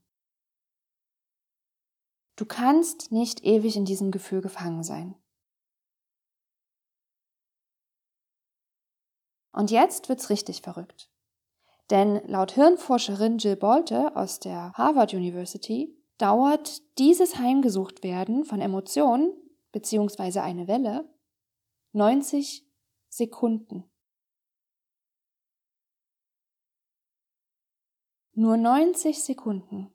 Du 2.36 2.44
kannst 2.44 3.12
nicht 3.12 3.44
ewig 3.44 3.76
in 3.76 3.84
diesem 3.86 4.10
Gefühl 4.10 4.42
gefangen 4.42 4.82
sein. 4.82 5.14
Und 9.52 9.70
jetzt 9.70 10.08
wird's 10.08 10.28
richtig 10.28 10.60
verrückt. 10.62 11.11
Denn 11.90 12.22
laut 12.26 12.52
Hirnforscherin 12.52 13.38
Jill 13.38 13.56
Bolte 13.56 14.16
aus 14.16 14.40
der 14.40 14.72
Harvard 14.74 15.12
University 15.14 15.96
dauert 16.18 16.80
dieses 16.98 17.38
Heimgesuchtwerden 17.38 18.44
von 18.44 18.60
Emotionen 18.60 19.32
bzw. 19.72 20.40
eine 20.40 20.68
Welle 20.68 21.08
90 21.92 22.66
Sekunden. 23.08 23.84
Nur 28.34 28.56
90 28.56 29.22
Sekunden. 29.22 29.94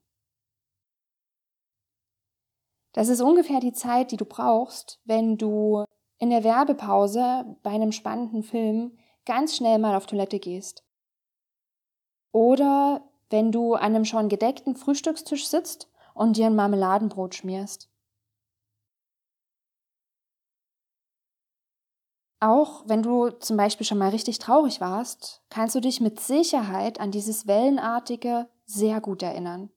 Das 2.94 3.10
ist 3.10 3.22
ungefähr 3.22 3.60
die 3.60 3.74
Zeit, 3.74 4.12
die 4.12 4.18
du 4.18 4.26
brauchst, 4.26 5.00
wenn 5.06 5.38
du 5.38 5.86
in 6.20 6.30
der 6.30 6.44
Werbepause 6.44 7.58
bei 7.64 7.72
einem 7.72 7.92
spannenden 7.92 8.44
Film 8.44 8.98
ganz 9.26 9.56
schnell 9.56 9.80
mal 9.80 9.96
auf 9.96 10.06
Toilette 10.08 10.40
gehst. 10.40 10.87
Oder 12.32 13.02
wenn 13.30 13.52
du 13.52 13.74
an 13.76 13.96
einem 13.96 14.06
schon 14.06 14.30
gedeckten 14.30 14.76
Frühstückstisch 14.76 15.48
sitzt 15.48 15.90
und 16.14 16.38
dir 16.38 16.48
ein 16.48 16.56
Marmeladenbrot 16.56 17.36
schmierst. 17.36 17.90
Auch 22.40 22.84
wenn 22.88 23.02
du 23.02 23.30
zum 23.30 23.58
Beispiel 23.58 23.86
schon 23.86 23.98
mal 23.98 24.10
richtig 24.10 24.38
traurig 24.40 24.80
warst, 24.80 25.42
kannst 25.50 25.76
du 25.76 25.80
dich 25.80 26.02
mit 26.02 26.20
Sicherheit 26.20 27.00
an 27.00 27.12
dieses 27.12 27.48
Wellenartige 27.48 28.48
sehr 28.66 29.02
gut 29.02 29.24
erinnern. 29.24 29.72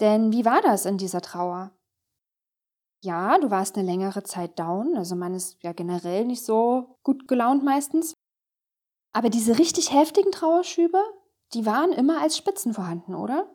Denn 0.00 0.32
wie 0.32 0.44
war 0.46 0.62
das 0.62 0.86
in 0.86 0.96
dieser 0.96 1.20
Trauer? 1.20 1.70
Ja, 3.02 3.38
du 3.38 3.50
warst 3.50 3.76
eine 3.76 3.86
längere 3.86 4.22
Zeit 4.22 4.58
down, 4.58 4.96
also 4.96 5.14
man 5.16 5.34
ist 5.34 5.62
ja 5.62 5.72
generell 5.72 6.24
nicht 6.24 6.44
so 6.44 6.98
gut 7.02 7.28
gelaunt 7.28 7.62
meistens. 7.62 8.14
Aber 9.16 9.30
diese 9.30 9.58
richtig 9.58 9.92
heftigen 9.92 10.30
Trauerschübe, 10.30 11.02
die 11.54 11.64
waren 11.64 11.92
immer 11.92 12.20
als 12.20 12.36
Spitzen 12.36 12.74
vorhanden, 12.74 13.14
oder? 13.14 13.50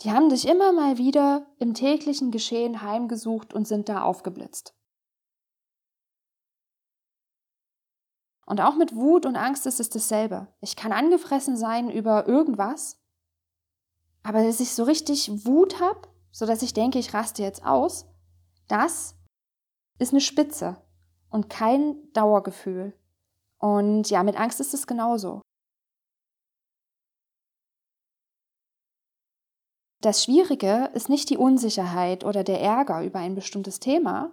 Die 0.00 0.10
haben 0.10 0.28
dich 0.28 0.48
immer 0.48 0.72
mal 0.72 0.96
wieder 0.96 1.46
im 1.58 1.74
täglichen 1.74 2.30
Geschehen 2.30 2.80
heimgesucht 2.80 3.52
und 3.52 3.68
sind 3.68 3.88
da 3.88 4.02
aufgeblitzt. 4.02 4.74
Und 8.46 8.60
auch 8.60 8.76
mit 8.76 8.94
Wut 8.94 9.26
und 9.26 9.36
Angst 9.36 9.66
ist 9.66 9.80
es 9.80 9.90
dasselbe. 9.90 10.48
Ich 10.60 10.76
kann 10.76 10.92
angefressen 10.92 11.56
sein 11.56 11.90
über 11.90 12.26
irgendwas 12.26 13.04
aber 14.24 14.42
dass 14.42 14.58
ich 14.58 14.74
so 14.74 14.82
richtig 14.82 15.46
Wut 15.46 15.80
habe, 15.80 16.08
so 16.32 16.46
dass 16.46 16.62
ich 16.62 16.72
denke, 16.72 16.98
ich 16.98 17.14
raste 17.14 17.42
jetzt 17.42 17.64
aus, 17.64 18.06
das 18.66 19.14
ist 19.98 20.12
eine 20.12 20.20
Spitze 20.20 20.82
und 21.28 21.50
kein 21.50 21.96
Dauergefühl. 22.14 22.98
Und 23.58 24.10
ja, 24.10 24.22
mit 24.22 24.36
Angst 24.38 24.60
ist 24.60 24.74
es 24.74 24.86
genauso. 24.86 25.40
Das 30.00 30.22
Schwierige 30.22 30.90
ist 30.92 31.08
nicht 31.08 31.30
die 31.30 31.38
Unsicherheit 31.38 32.24
oder 32.24 32.44
der 32.44 32.60
Ärger 32.60 33.02
über 33.02 33.20
ein 33.20 33.34
bestimmtes 33.34 33.80
Thema, 33.80 34.32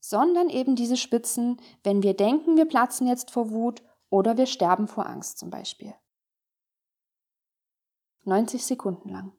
sondern 0.00 0.48
eben 0.48 0.74
diese 0.74 0.96
Spitzen, 0.96 1.60
wenn 1.84 2.02
wir 2.02 2.14
denken, 2.14 2.56
wir 2.56 2.66
platzen 2.66 3.06
jetzt 3.06 3.30
vor 3.30 3.50
Wut 3.50 3.82
oder 4.08 4.36
wir 4.36 4.46
sterben 4.46 4.88
vor 4.88 5.06
Angst 5.06 5.38
zum 5.38 5.50
Beispiel. 5.50 5.94
90 8.24 8.64
Sekunden 8.64 9.08
lang. 9.10 9.32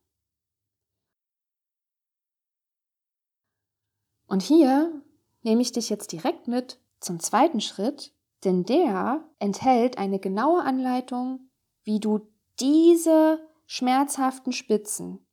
Und 4.27 4.41
hier 4.41 5.03
nehme 5.41 5.61
ich 5.61 5.73
dich 5.73 5.89
jetzt 5.89 6.13
direkt 6.13 6.47
mit 6.47 6.79
zum 7.01 7.19
zweiten 7.19 7.59
Schritt, 7.59 8.13
denn 8.43 8.63
der 8.63 9.23
enthält 9.39 9.97
eine 9.97 10.19
genaue 10.19 10.63
Anleitung, 10.63 11.49
wie 11.83 11.99
du 11.99 12.19
diese 12.59 13.39
schmerzhaften 13.65 14.51
Spitzen, 14.51 15.25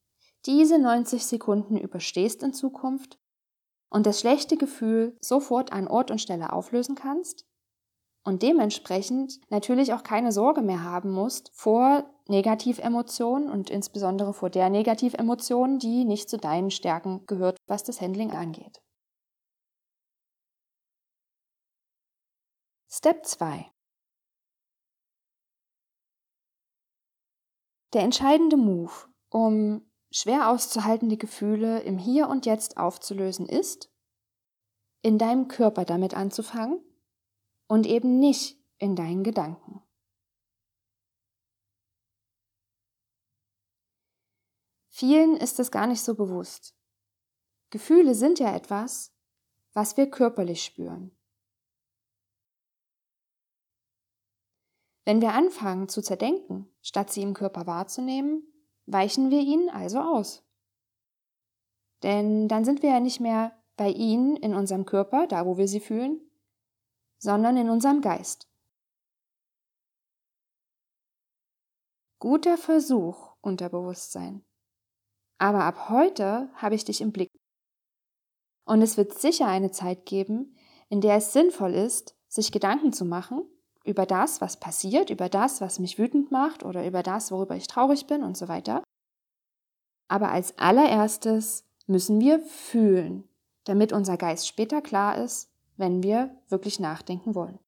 diese 0.46 0.78
90 0.78 1.26
Sekunden 1.26 1.76
überstehst 1.76 2.42
in 2.42 2.52
Zukunft 2.52 3.18
und 3.90 4.06
das 4.06 4.20
schlechte 4.20 4.56
Gefühl 4.56 5.16
sofort 5.20 5.72
an 5.72 5.88
Ort 5.88 6.10
und 6.10 6.20
Stelle 6.20 6.52
auflösen 6.52 6.94
kannst 6.94 7.46
und 8.24 8.42
dementsprechend 8.42 9.40
natürlich 9.50 9.92
auch 9.92 10.02
keine 10.02 10.32
Sorge 10.32 10.62
mehr 10.62 10.82
haben 10.82 11.10
musst 11.10 11.50
vor 11.54 12.04
Negativemotionen 12.28 13.48
und 13.48 13.70
insbesondere 13.70 14.34
vor 14.34 14.50
der 14.50 14.68
Negativemotion, 14.68 15.78
die 15.78 16.04
nicht 16.04 16.28
zu 16.28 16.36
deinen 16.36 16.70
Stärken 16.70 17.24
gehört, 17.26 17.56
was 17.66 17.84
das 17.84 18.00
Handling 18.00 18.32
angeht. 18.32 18.82
Step 22.90 23.26
2. 23.26 23.70
Der 27.92 28.00
entscheidende 28.00 28.56
Move, 28.56 28.92
um 29.28 29.90
schwer 30.10 30.48
auszuhaltende 30.48 31.18
Gefühle 31.18 31.80
im 31.82 31.98
Hier 31.98 32.28
und 32.28 32.46
Jetzt 32.46 32.78
aufzulösen, 32.78 33.46
ist, 33.46 33.92
in 35.02 35.18
deinem 35.18 35.48
Körper 35.48 35.84
damit 35.84 36.14
anzufangen 36.14 36.82
und 37.66 37.86
eben 37.86 38.18
nicht 38.18 38.58
in 38.78 38.96
deinen 38.96 39.22
Gedanken. 39.22 39.82
Vielen 44.88 45.36
ist 45.36 45.60
es 45.60 45.70
gar 45.70 45.86
nicht 45.86 46.00
so 46.00 46.14
bewusst. 46.14 46.74
Gefühle 47.68 48.14
sind 48.14 48.38
ja 48.38 48.56
etwas, 48.56 49.14
was 49.74 49.98
wir 49.98 50.10
körperlich 50.10 50.64
spüren. 50.64 51.17
Wenn 55.08 55.22
wir 55.22 55.32
anfangen 55.32 55.88
zu 55.88 56.02
zerdenken, 56.02 56.70
statt 56.82 57.10
sie 57.10 57.22
im 57.22 57.32
Körper 57.32 57.66
wahrzunehmen, 57.66 58.42
weichen 58.84 59.30
wir 59.30 59.40
ihnen 59.40 59.70
also 59.70 60.00
aus. 60.00 60.46
Denn 62.02 62.46
dann 62.46 62.66
sind 62.66 62.82
wir 62.82 62.90
ja 62.90 63.00
nicht 63.00 63.18
mehr 63.18 63.58
bei 63.78 63.88
ihnen 63.88 64.36
in 64.36 64.52
unserem 64.52 64.84
Körper, 64.84 65.26
da 65.26 65.46
wo 65.46 65.56
wir 65.56 65.66
sie 65.66 65.80
fühlen, 65.80 66.20
sondern 67.16 67.56
in 67.56 67.70
unserem 67.70 68.02
Geist. 68.02 68.50
Guter 72.18 72.58
Versuch, 72.58 73.34
Unterbewusstsein. 73.40 74.44
Aber 75.38 75.64
ab 75.64 75.88
heute 75.88 76.50
habe 76.52 76.74
ich 76.74 76.84
dich 76.84 77.00
im 77.00 77.12
Blick. 77.12 77.30
Und 78.66 78.82
es 78.82 78.98
wird 78.98 79.18
sicher 79.18 79.46
eine 79.46 79.70
Zeit 79.70 80.04
geben, 80.04 80.54
in 80.90 81.00
der 81.00 81.16
es 81.16 81.32
sinnvoll 81.32 81.72
ist, 81.72 82.14
sich 82.28 82.52
Gedanken 82.52 82.92
zu 82.92 83.06
machen 83.06 83.48
über 83.88 84.06
das, 84.06 84.40
was 84.40 84.58
passiert, 84.58 85.10
über 85.10 85.28
das, 85.28 85.60
was 85.60 85.78
mich 85.78 85.98
wütend 85.98 86.30
macht 86.30 86.62
oder 86.62 86.86
über 86.86 87.02
das, 87.02 87.32
worüber 87.32 87.56
ich 87.56 87.66
traurig 87.66 88.06
bin 88.06 88.22
und 88.22 88.36
so 88.36 88.48
weiter. 88.48 88.82
Aber 90.08 90.30
als 90.30 90.56
allererstes 90.58 91.64
müssen 91.86 92.20
wir 92.20 92.40
fühlen, 92.40 93.28
damit 93.64 93.92
unser 93.92 94.16
Geist 94.16 94.46
später 94.46 94.80
klar 94.82 95.18
ist, 95.18 95.50
wenn 95.76 96.02
wir 96.02 96.36
wirklich 96.48 96.80
nachdenken 96.80 97.34
wollen. 97.34 97.58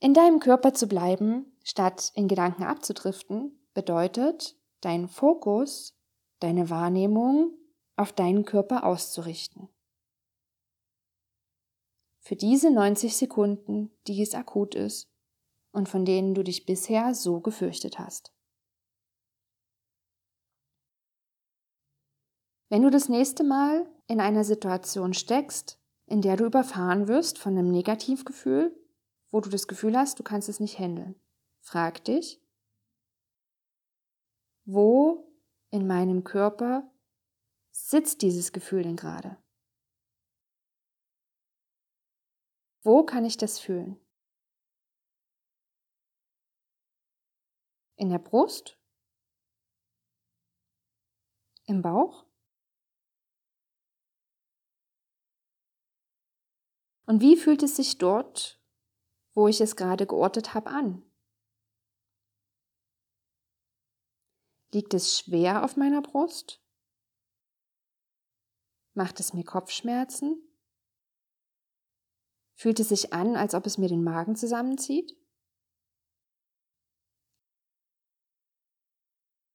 In 0.00 0.14
deinem 0.14 0.38
Körper 0.38 0.74
zu 0.74 0.86
bleiben, 0.86 1.56
statt 1.64 2.12
in 2.14 2.28
Gedanken 2.28 2.62
abzudriften, 2.62 3.58
bedeutet, 3.74 4.56
deinen 4.80 5.08
Fokus, 5.08 5.96
deine 6.38 6.70
Wahrnehmung 6.70 7.52
auf 7.96 8.12
deinen 8.12 8.44
Körper 8.44 8.84
auszurichten. 8.84 9.68
Für 12.28 12.36
diese 12.36 12.70
90 12.70 13.16
Sekunden, 13.16 13.90
die 14.06 14.20
es 14.20 14.34
akut 14.34 14.74
ist 14.74 15.10
und 15.72 15.88
von 15.88 16.04
denen 16.04 16.34
du 16.34 16.44
dich 16.44 16.66
bisher 16.66 17.14
so 17.14 17.40
gefürchtet 17.40 17.98
hast. 17.98 18.34
Wenn 22.68 22.82
du 22.82 22.90
das 22.90 23.08
nächste 23.08 23.44
Mal 23.44 23.90
in 24.08 24.20
einer 24.20 24.44
Situation 24.44 25.14
steckst, 25.14 25.80
in 26.04 26.20
der 26.20 26.36
du 26.36 26.44
überfahren 26.44 27.08
wirst 27.08 27.38
von 27.38 27.56
einem 27.56 27.70
Negativgefühl, 27.70 28.78
wo 29.30 29.40
du 29.40 29.48
das 29.48 29.66
Gefühl 29.66 29.96
hast, 29.96 30.18
du 30.18 30.22
kannst 30.22 30.50
es 30.50 30.60
nicht 30.60 30.78
handeln, 30.78 31.14
frag 31.60 32.04
dich, 32.04 32.42
wo 34.66 35.32
in 35.70 35.86
meinem 35.86 36.24
Körper 36.24 36.92
sitzt 37.70 38.20
dieses 38.20 38.52
Gefühl 38.52 38.82
denn 38.82 38.96
gerade? 38.96 39.38
Wo 42.82 43.04
kann 43.04 43.24
ich 43.24 43.36
das 43.36 43.58
fühlen? 43.58 43.98
In 47.96 48.10
der 48.10 48.18
Brust? 48.18 48.78
Im 51.66 51.82
Bauch? 51.82 52.24
Und 57.06 57.20
wie 57.20 57.36
fühlt 57.36 57.62
es 57.62 57.76
sich 57.76 57.98
dort, 57.98 58.62
wo 59.34 59.48
ich 59.48 59.60
es 59.60 59.76
gerade 59.76 60.06
geortet 60.06 60.54
habe, 60.54 60.70
an? 60.70 61.02
Liegt 64.72 64.94
es 64.94 65.18
schwer 65.18 65.64
auf 65.64 65.76
meiner 65.76 66.02
Brust? 66.02 66.62
Macht 68.94 69.20
es 69.20 69.32
mir 69.32 69.44
Kopfschmerzen? 69.44 70.47
Fühlt 72.60 72.80
es 72.80 72.88
sich 72.88 73.12
an, 73.12 73.36
als 73.36 73.54
ob 73.54 73.66
es 73.66 73.78
mir 73.78 73.88
den 73.88 74.02
Magen 74.02 74.34
zusammenzieht? 74.34 75.16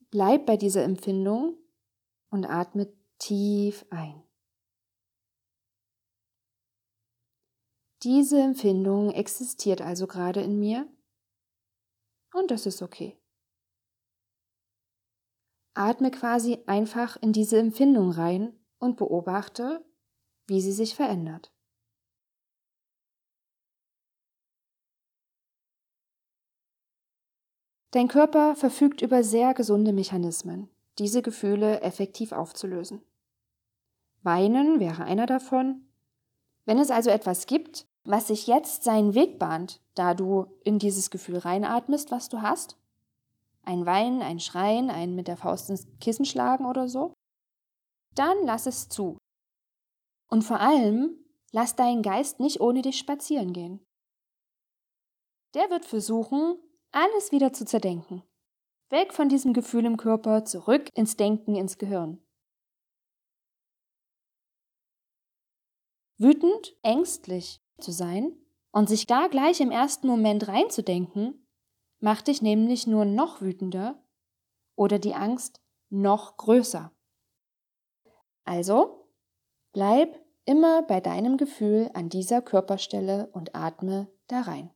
Bleib 0.09 0.45
bei 0.45 0.55
dieser 0.55 0.85
Empfindung 0.85 1.57
und 2.29 2.45
atme 2.45 2.95
tief 3.17 3.85
ein. 3.89 4.23
Diese 8.03 8.41
Empfindung 8.41 9.11
existiert 9.11 9.81
also 9.81 10.07
gerade 10.07 10.41
in 10.41 10.57
mir 10.57 10.87
und 12.33 12.51
das 12.51 12.65
ist 12.65 12.81
okay. 12.81 13.21
Atme 15.73 16.09
quasi 16.09 16.63
einfach 16.67 17.17
in 17.21 17.33
diese 17.33 17.59
Empfindung 17.59 18.11
rein 18.11 18.57
und 18.77 18.95
beobachte, 18.95 19.85
wie 20.47 20.61
sie 20.61 20.71
sich 20.71 20.95
verändert. 20.95 21.52
Dein 27.93 28.08
Körper 28.08 28.56
verfügt 28.56 29.03
über 29.03 29.23
sehr 29.23 29.53
gesunde 29.53 29.93
Mechanismen, 29.93 30.67
diese 30.97 31.21
Gefühle 31.21 31.82
effektiv 31.82 32.32
aufzulösen. 32.32 33.03
Weinen 34.23 34.79
wäre 34.79 35.03
einer 35.03 35.27
davon. 35.27 35.86
Wenn 36.65 36.79
es 36.79 36.89
also 36.89 37.12
etwas 37.12 37.45
gibt, 37.45 37.86
was 38.03 38.29
sich 38.29 38.47
jetzt 38.47 38.84
seinen 38.84 39.13
Weg 39.13 39.38
bahnt, 39.38 39.79
da 39.93 40.15
du 40.15 40.47
in 40.63 40.79
dieses 40.79 41.12
Gefühl 41.12 41.38
reinatmest, 41.38 42.10
was 42.10 42.29
du 42.29 42.41
hast? 42.41 42.79
Ein 43.62 43.86
Weinen, 43.86 44.23
ein 44.23 44.39
Schreien, 44.39 44.89
ein 44.89 45.13
mit 45.13 45.27
der 45.27 45.38
Faust 45.38 45.69
ins 45.69 45.86
Kissen 46.01 46.25
schlagen 46.25 46.65
oder 46.65 46.88
so? 46.88 47.13
Dann 48.15 48.38
lass 48.43 48.65
es 48.65 48.89
zu. 48.89 49.19
Und 50.32 50.41
vor 50.41 50.60
allem, 50.60 51.15
lass 51.51 51.75
deinen 51.75 52.01
Geist 52.01 52.39
nicht 52.39 52.60
ohne 52.60 52.82
dich 52.82 52.97
spazieren 52.97 53.53
gehen. 53.53 53.86
Der 55.53 55.69
wird 55.69 55.86
versuchen, 55.86 56.58
alles 56.93 57.32
wieder 57.32 57.51
zu 57.51 57.65
zerdenken. 57.65 58.23
Weg 58.89 59.13
von 59.13 59.27
diesem 59.27 59.53
Gefühl 59.53 59.86
im 59.86 59.97
Körper, 59.97 60.45
zurück 60.45 60.89
ins 60.93 61.17
Denken, 61.17 61.56
ins 61.56 61.77
Gehirn. 61.77 62.23
Wütend, 66.17 66.77
ängstlich, 66.84 67.60
zu 67.79 67.91
sein 67.91 68.38
und 68.71 68.88
sich 68.88 69.08
da 69.08 69.27
gleich 69.27 69.60
im 69.60 69.71
ersten 69.71 70.08
Moment 70.08 70.47
reinzudenken, 70.47 71.47
macht 71.99 72.27
dich 72.27 72.41
nämlich 72.41 72.86
nur 72.86 73.06
noch 73.06 73.41
wütender 73.41 74.01
oder 74.75 74.99
die 74.99 75.15
Angst 75.15 75.62
noch 75.89 76.38
größer. 76.38 76.91
Also, 78.45 79.10
bleib 79.73 80.19
immer 80.45 80.84
bei 80.84 81.01
deinem 81.01 81.38
Gefühl 81.38 81.89
an 81.93 82.10
dieser 82.10 82.41
Körperstelle 82.41 83.29
und 83.32 83.56
atme 83.56 84.12
da 84.27 84.41
rein. 84.41 84.72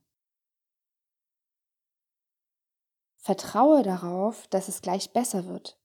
Vertraue 3.18 3.82
darauf, 3.82 4.46
dass 4.48 4.68
es 4.68 4.80
gleich 4.80 5.12
besser 5.12 5.46
wird. 5.46 5.78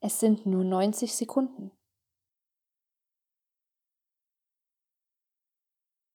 Es 0.00 0.18
sind 0.18 0.46
nur 0.46 0.64
90 0.64 1.14
Sekunden. 1.14 1.72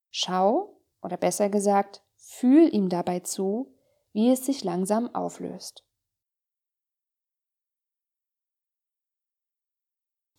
Schau, 0.09 0.81
oder 1.01 1.17
besser 1.17 1.49
gesagt, 1.49 2.03
fühl 2.15 2.73
ihm 2.73 2.89
dabei 2.89 3.19
zu, 3.19 3.77
wie 4.13 4.31
es 4.31 4.45
sich 4.45 4.63
langsam 4.63 5.13
auflöst. 5.13 5.85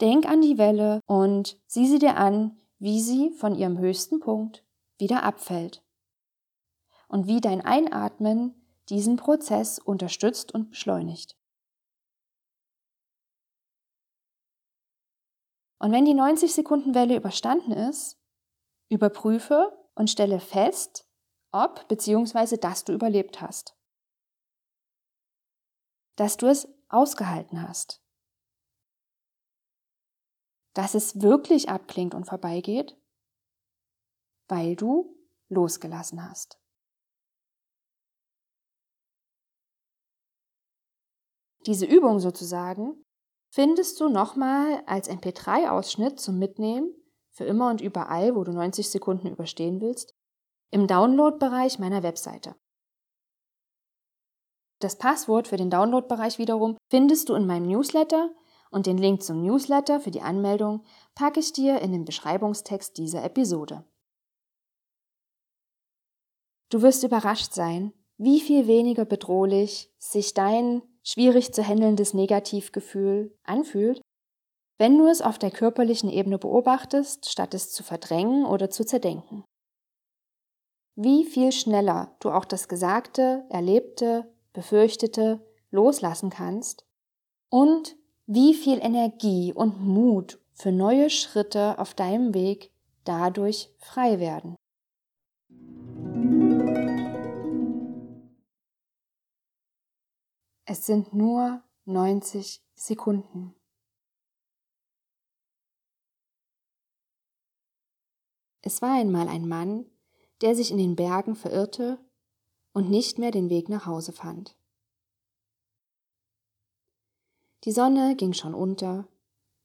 Denk 0.01 0.27
an 0.27 0.41
die 0.41 0.59
Welle 0.59 1.01
und 1.07 1.61
sieh 1.67 1.87
sie 1.87 1.99
dir 1.99 2.17
an, 2.17 2.61
wie 2.79 3.01
sie 3.01 3.31
von 3.31 3.55
ihrem 3.55 3.79
höchsten 3.79 4.19
Punkt 4.19 4.65
wieder 4.99 5.23
abfällt. 5.23 5.86
Und 7.09 7.27
wie 7.27 7.41
dein 7.41 7.61
Einatmen 7.61 8.55
diesen 8.89 9.17
Prozess 9.17 9.79
unterstützt 9.79 10.53
und 10.53 10.71
beschleunigt. 10.71 11.37
Und 15.79 15.93
wenn 15.93 16.05
die 16.05 16.15
90 16.15 16.55
Sekunden 16.55 16.95
Welle 16.95 17.17
überstanden 17.17 17.73
ist, 17.73 18.19
überprüfe 18.89 19.77
und 19.95 20.11
stelle 20.11 20.41
fest, 20.41 21.07
ob 21.53 21.87
bzw. 21.89 22.57
dass 22.57 22.85
du 22.85 22.93
überlebt 22.93 23.41
hast. 23.41 23.77
Dass 26.17 26.37
du 26.37 26.47
es 26.47 26.69
ausgehalten 26.89 27.67
hast. 27.67 28.03
Dass 30.75 30.95
es 30.95 31.21
wirklich 31.21 31.69
abklingt 31.69 32.15
und 32.15 32.25
vorbeigeht, 32.25 32.97
weil 34.49 34.77
du 34.77 35.17
losgelassen 35.49 36.29
hast. 36.29 36.59
Diese 41.67 41.85
Übung 41.85 42.21
sozusagen 42.21 43.05
findest 43.51 44.01
du 44.01 44.09
nochmal 44.09 44.83
als 44.87 45.11
MP3-Ausschnitt 45.11 46.21
zum 46.21 46.39
Mitnehmen 46.39 46.95
für 47.33 47.45
immer 47.45 47.71
und 47.71 47.81
überall, 47.81 48.37
wo 48.37 48.45
du 48.45 48.53
90 48.53 48.89
Sekunden 48.89 49.27
überstehen 49.29 49.81
willst, 49.81 50.15
im 50.71 50.87
Download-Bereich 50.87 51.79
meiner 51.79 52.03
Webseite. 52.03 52.55
Das 54.79 54.99
Passwort 54.99 55.49
für 55.49 55.57
den 55.57 55.71
Download-Bereich 55.71 56.39
wiederum 56.39 56.77
findest 56.89 57.29
du 57.29 57.35
in 57.35 57.47
meinem 57.47 57.67
Newsletter 57.67 58.31
und 58.71 58.87
den 58.87 58.99
Link 58.99 59.23
zum 59.23 59.43
Newsletter 59.43 60.01
für 60.01 60.11
die 60.11 60.23
Anmeldung 60.23 60.85
packe 61.15 61.41
ich 61.41 61.53
dir 61.53 61.81
in 61.81 61.93
den 61.93 62.05
Beschreibungstext 62.05 62.97
dieser 62.99 63.25
Episode. 63.25 63.85
Du 66.69 66.83
wirst 66.83 67.05
überrascht 67.05 67.55
sein, 67.55 67.93
wie 68.19 68.41
viel 68.41 68.67
weniger 68.67 69.05
bedrohlich 69.05 69.95
sich 69.99 70.35
dein 70.35 70.83
schwierig 71.07 71.55
zu 71.55 71.67
handelndes 71.67 72.15
Negativgefühl 72.15 73.37
anfühlt, 73.45 74.01
wenn 74.79 74.99
du 74.99 75.07
es 75.07 75.23
auf 75.23 75.39
der 75.39 75.51
körperlichen 75.51 76.11
Ebene 76.11 76.39
beobachtest, 76.39 77.31
statt 77.31 77.55
es 77.55 77.73
zu 77.73 77.83
verdrängen 77.83 78.45
oder 78.45 78.69
zu 78.69 78.85
zerdenken. 78.85 79.45
Wie 80.97 81.25
viel 81.25 81.53
schneller 81.53 82.17
du 82.21 82.31
auch 82.31 82.45
das 82.45 82.69
Gesagte, 82.69 83.45
Erlebte, 83.51 84.33
Befürchtete 84.53 85.41
loslassen 85.71 86.31
kannst 86.31 86.85
und 87.51 87.97
wie 88.27 88.55
viel 88.55 88.79
Energie 88.79 89.53
und 89.53 89.81
Mut 89.81 90.41
für 90.55 90.73
neue 90.73 91.11
Schritte 91.11 91.79
auf 91.79 91.95
deinem 91.95 92.35
Weg 92.35 92.73
dadurch 93.05 93.71
frei 93.79 94.19
werden. 94.19 94.57
Es 100.69 100.85
sind 100.85 101.15
nur 101.15 101.63
90 101.85 102.61
Sekunden. 102.75 103.55
Es 108.63 108.83
war 108.83 108.95
einmal 108.95 109.29
ein 109.29 109.47
Mann, 109.47 109.87
der 110.41 110.57
sich 110.57 110.73
in 110.73 110.79
den 110.79 110.97
Bergen 110.97 111.37
verirrte 111.37 112.05
und 112.73 112.91
nicht 112.91 113.17
mehr 113.17 113.31
den 113.31 113.49
Weg 113.49 113.69
nach 113.69 113.87
Hause 113.87 114.11
fand. 114.13 114.57
Die 117.63 117.71
Sonne 117.71 118.17
ging 118.17 118.33
schon 118.33 118.53
unter 118.53 119.07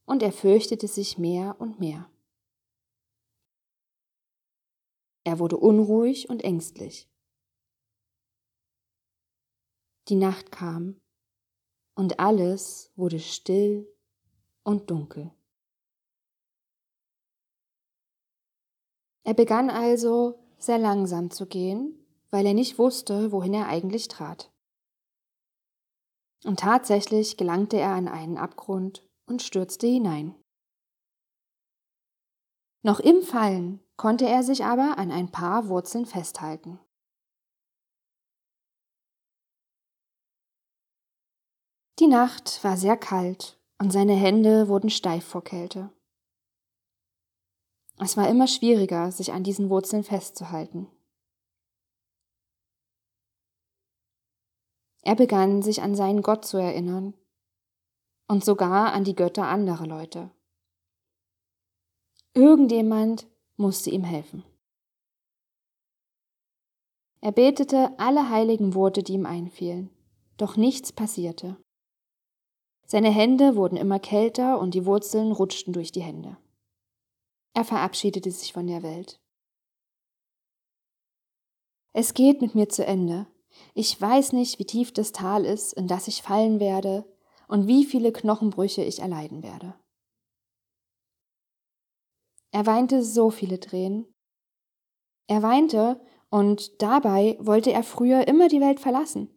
und 0.05 0.21
er 0.21 0.31
fürchtete 0.31 0.87
sich 0.87 1.17
mehr 1.17 1.59
und 1.59 1.79
mehr. 1.79 2.11
Er 5.23 5.39
wurde 5.39 5.57
unruhig 5.57 6.29
und 6.29 6.43
ängstlich. 6.43 7.10
Die 10.07 10.15
Nacht 10.15 10.51
kam 10.51 10.99
und 11.95 12.19
alles 12.19 12.91
wurde 12.95 13.19
still 13.19 13.87
und 14.63 14.89
dunkel. 14.89 15.31
Er 19.23 19.33
begann 19.33 19.69
also 19.69 20.39
sehr 20.57 20.79
langsam 20.79 21.29
zu 21.29 21.45
gehen, 21.45 21.97
weil 22.31 22.45
er 22.45 22.53
nicht 22.53 22.79
wusste, 22.79 23.31
wohin 23.31 23.53
er 23.53 23.67
eigentlich 23.67 24.07
trat. 24.07 24.51
Und 26.43 26.59
tatsächlich 26.59 27.37
gelangte 27.37 27.77
er 27.77 27.91
an 27.91 28.07
einen 28.07 28.37
Abgrund 28.37 29.07
und 29.27 29.43
stürzte 29.43 29.85
hinein. 29.85 30.35
Noch 32.83 32.99
im 32.99 33.21
Fallen 33.21 33.79
konnte 33.95 34.27
er 34.27 34.41
sich 34.41 34.65
aber 34.65 34.97
an 34.97 35.11
ein 35.11 35.31
paar 35.31 35.67
Wurzeln 35.67 36.07
festhalten. 36.07 36.79
Die 42.01 42.07
Nacht 42.07 42.63
war 42.63 42.77
sehr 42.77 42.97
kalt 42.97 43.59
und 43.77 43.93
seine 43.93 44.15
Hände 44.15 44.67
wurden 44.67 44.89
steif 44.89 45.23
vor 45.23 45.43
Kälte. 45.43 45.91
Es 47.99 48.17
war 48.17 48.27
immer 48.27 48.47
schwieriger, 48.47 49.11
sich 49.11 49.33
an 49.33 49.43
diesen 49.43 49.69
Wurzeln 49.69 50.03
festzuhalten. 50.03 50.87
Er 55.03 55.13
begann 55.13 55.61
sich 55.61 55.83
an 55.83 55.93
seinen 55.93 56.23
Gott 56.23 56.43
zu 56.43 56.57
erinnern 56.57 57.13
und 58.27 58.43
sogar 58.43 58.93
an 58.93 59.03
die 59.03 59.13
Götter 59.13 59.45
anderer 59.45 59.85
Leute. 59.85 60.31
Irgendjemand 62.33 63.27
musste 63.57 63.91
ihm 63.91 64.03
helfen. 64.03 64.43
Er 67.19 67.31
betete 67.31 67.93
alle 67.99 68.31
heiligen 68.31 68.73
Worte, 68.73 69.03
die 69.03 69.13
ihm 69.13 69.27
einfielen, 69.27 69.91
doch 70.37 70.57
nichts 70.57 70.91
passierte. 70.91 71.63
Seine 72.91 73.09
Hände 73.09 73.55
wurden 73.55 73.77
immer 73.77 73.99
kälter 73.99 74.59
und 74.59 74.73
die 74.73 74.85
Wurzeln 74.85 75.31
rutschten 75.31 75.71
durch 75.71 75.93
die 75.93 76.01
Hände. 76.01 76.35
Er 77.53 77.63
verabschiedete 77.63 78.29
sich 78.29 78.51
von 78.51 78.67
der 78.67 78.83
Welt. 78.83 79.21
Es 81.93 82.13
geht 82.13 82.41
mit 82.41 82.53
mir 82.53 82.67
zu 82.67 82.85
Ende. 82.85 83.27
Ich 83.73 84.01
weiß 84.01 84.33
nicht, 84.33 84.59
wie 84.59 84.65
tief 84.65 84.91
das 84.91 85.13
Tal 85.13 85.45
ist, 85.45 85.71
in 85.71 85.87
das 85.87 86.09
ich 86.09 86.21
fallen 86.21 86.59
werde 86.59 87.05
und 87.47 87.65
wie 87.65 87.85
viele 87.85 88.11
Knochenbrüche 88.11 88.83
ich 88.83 88.99
erleiden 88.99 89.41
werde. 89.41 89.73
Er 92.51 92.65
weinte 92.65 93.05
so 93.05 93.29
viele 93.29 93.61
Tränen. 93.61 94.13
Er 95.27 95.41
weinte 95.41 96.01
und 96.29 96.81
dabei 96.81 97.37
wollte 97.39 97.71
er 97.71 97.83
früher 97.83 98.27
immer 98.27 98.49
die 98.49 98.59
Welt 98.59 98.81
verlassen, 98.81 99.29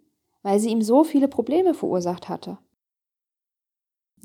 weil 0.43 0.59
sie 0.59 0.71
ihm 0.71 0.83
so 0.83 1.05
viele 1.05 1.29
Probleme 1.29 1.73
verursacht 1.73 2.29
hatte. 2.29 2.59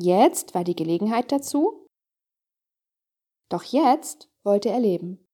Jetzt 0.02 0.56
war 0.56 0.64
die 0.64 0.78
Gelegenheit 0.78 1.30
dazu. 1.30 1.86
Doch 3.50 3.64
jetzt 3.64 4.30
wollte 4.46 4.70
er 4.70 4.80
leben. 4.80 5.28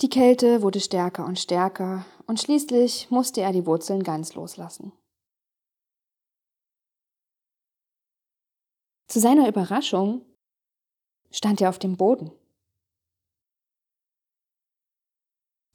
Die 0.00 0.08
Kälte 0.08 0.62
wurde 0.62 0.80
stärker 0.80 1.24
und 1.24 1.38
stärker, 1.38 2.04
und 2.26 2.40
schließlich 2.40 3.08
musste 3.10 3.40
er 3.40 3.52
die 3.52 3.66
Wurzeln 3.66 4.02
ganz 4.02 4.34
loslassen. 4.34 4.92
Zu 9.08 9.20
seiner 9.20 9.48
Überraschung 9.48 10.24
stand 11.30 11.60
er 11.60 11.68
auf 11.68 11.78
dem 11.78 11.96
Boden. 11.96 12.32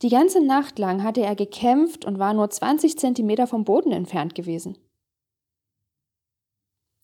Die 0.04 0.10
ganze 0.10 0.46
Nacht 0.46 0.80
lang 0.80 1.02
hatte 1.02 1.22
er 1.22 1.34
gekämpft 1.34 2.04
und 2.04 2.20
war 2.20 2.34
nur 2.34 2.50
20 2.50 2.98
Zentimeter 2.98 3.48
vom 3.48 3.64
Boden 3.64 3.94
entfernt 3.94 4.36
gewesen. 4.36 4.78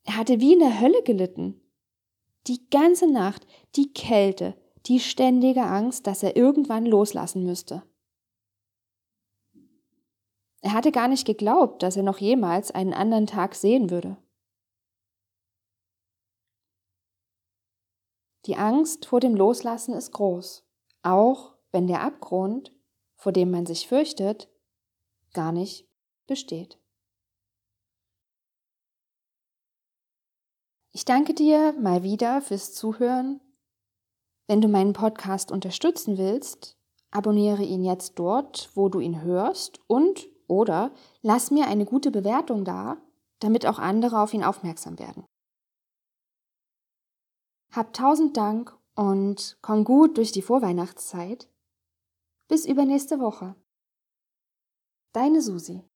Er 0.03 0.17
hatte 0.17 0.41
wie 0.41 0.51
in 0.51 0.59
der 0.59 0.81
Hölle 0.81 1.01
gelitten. 1.03 1.61
Die 2.47 2.69
ganze 2.69 3.09
Nacht, 3.09 3.47
die 3.77 3.93
Kälte, 3.93 4.53
die 4.85 4.99
ständige 4.99 5.63
Angst, 5.63 6.07
dass 6.07 6.23
er 6.23 6.35
irgendwann 6.35 6.85
loslassen 6.85 7.45
müsste. 7.45 7.83
Er 10.59 10.73
hatte 10.73 10.91
gar 10.91 11.07
nicht 11.07 11.25
geglaubt, 11.25 11.83
dass 11.83 11.95
er 11.95 12.03
noch 12.03 12.17
jemals 12.17 12.69
einen 12.69 12.93
anderen 12.93 13.27
Tag 13.27 13.55
sehen 13.55 13.89
würde. 13.89 14.17
Die 18.45 18.57
Angst 18.57 19.05
vor 19.05 19.21
dem 19.21 19.35
Loslassen 19.35 19.93
ist 19.93 20.11
groß, 20.11 20.67
auch 21.01 21.55
wenn 21.71 21.87
der 21.87 22.01
Abgrund 22.01 22.73
vor 23.19 23.33
dem 23.33 23.51
man 23.51 23.65
sich 23.65 23.87
fürchtet, 23.87 24.47
gar 25.33 25.51
nicht 25.51 25.85
besteht. 26.25 26.79
Ich 30.91 31.05
danke 31.05 31.33
dir 31.33 31.73
mal 31.73 32.01
wieder 32.01 32.41
fürs 32.41 32.73
Zuhören. 32.73 33.41
Wenn 34.47 34.61
du 34.61 34.67
meinen 34.67 34.93
Podcast 34.93 35.51
unterstützen 35.51 36.17
willst, 36.17 36.77
abonniere 37.11 37.63
ihn 37.63 37.83
jetzt 37.83 38.17
dort, 38.17 38.71
wo 38.73 38.89
du 38.89 38.99
ihn 38.99 39.21
hörst 39.21 39.79
und 39.87 40.27
oder 40.47 40.91
lass 41.21 41.51
mir 41.51 41.67
eine 41.67 41.85
gute 41.85 42.11
Bewertung 42.11 42.63
da, 42.63 42.97
damit 43.39 43.65
auch 43.65 43.79
andere 43.79 44.21
auf 44.21 44.33
ihn 44.33 44.43
aufmerksam 44.43 44.97
werden. 44.97 45.25
Hab 47.71 47.93
tausend 47.93 48.37
Dank 48.37 48.75
und 48.95 49.57
komm 49.61 49.83
gut 49.83 50.17
durch 50.17 50.31
die 50.31 50.41
Vorweihnachtszeit. 50.41 51.48
Bis 52.49 52.65
übernächste 52.65 53.19
Woche. 53.19 53.55
Deine 55.13 55.39
Susi. 55.39 55.88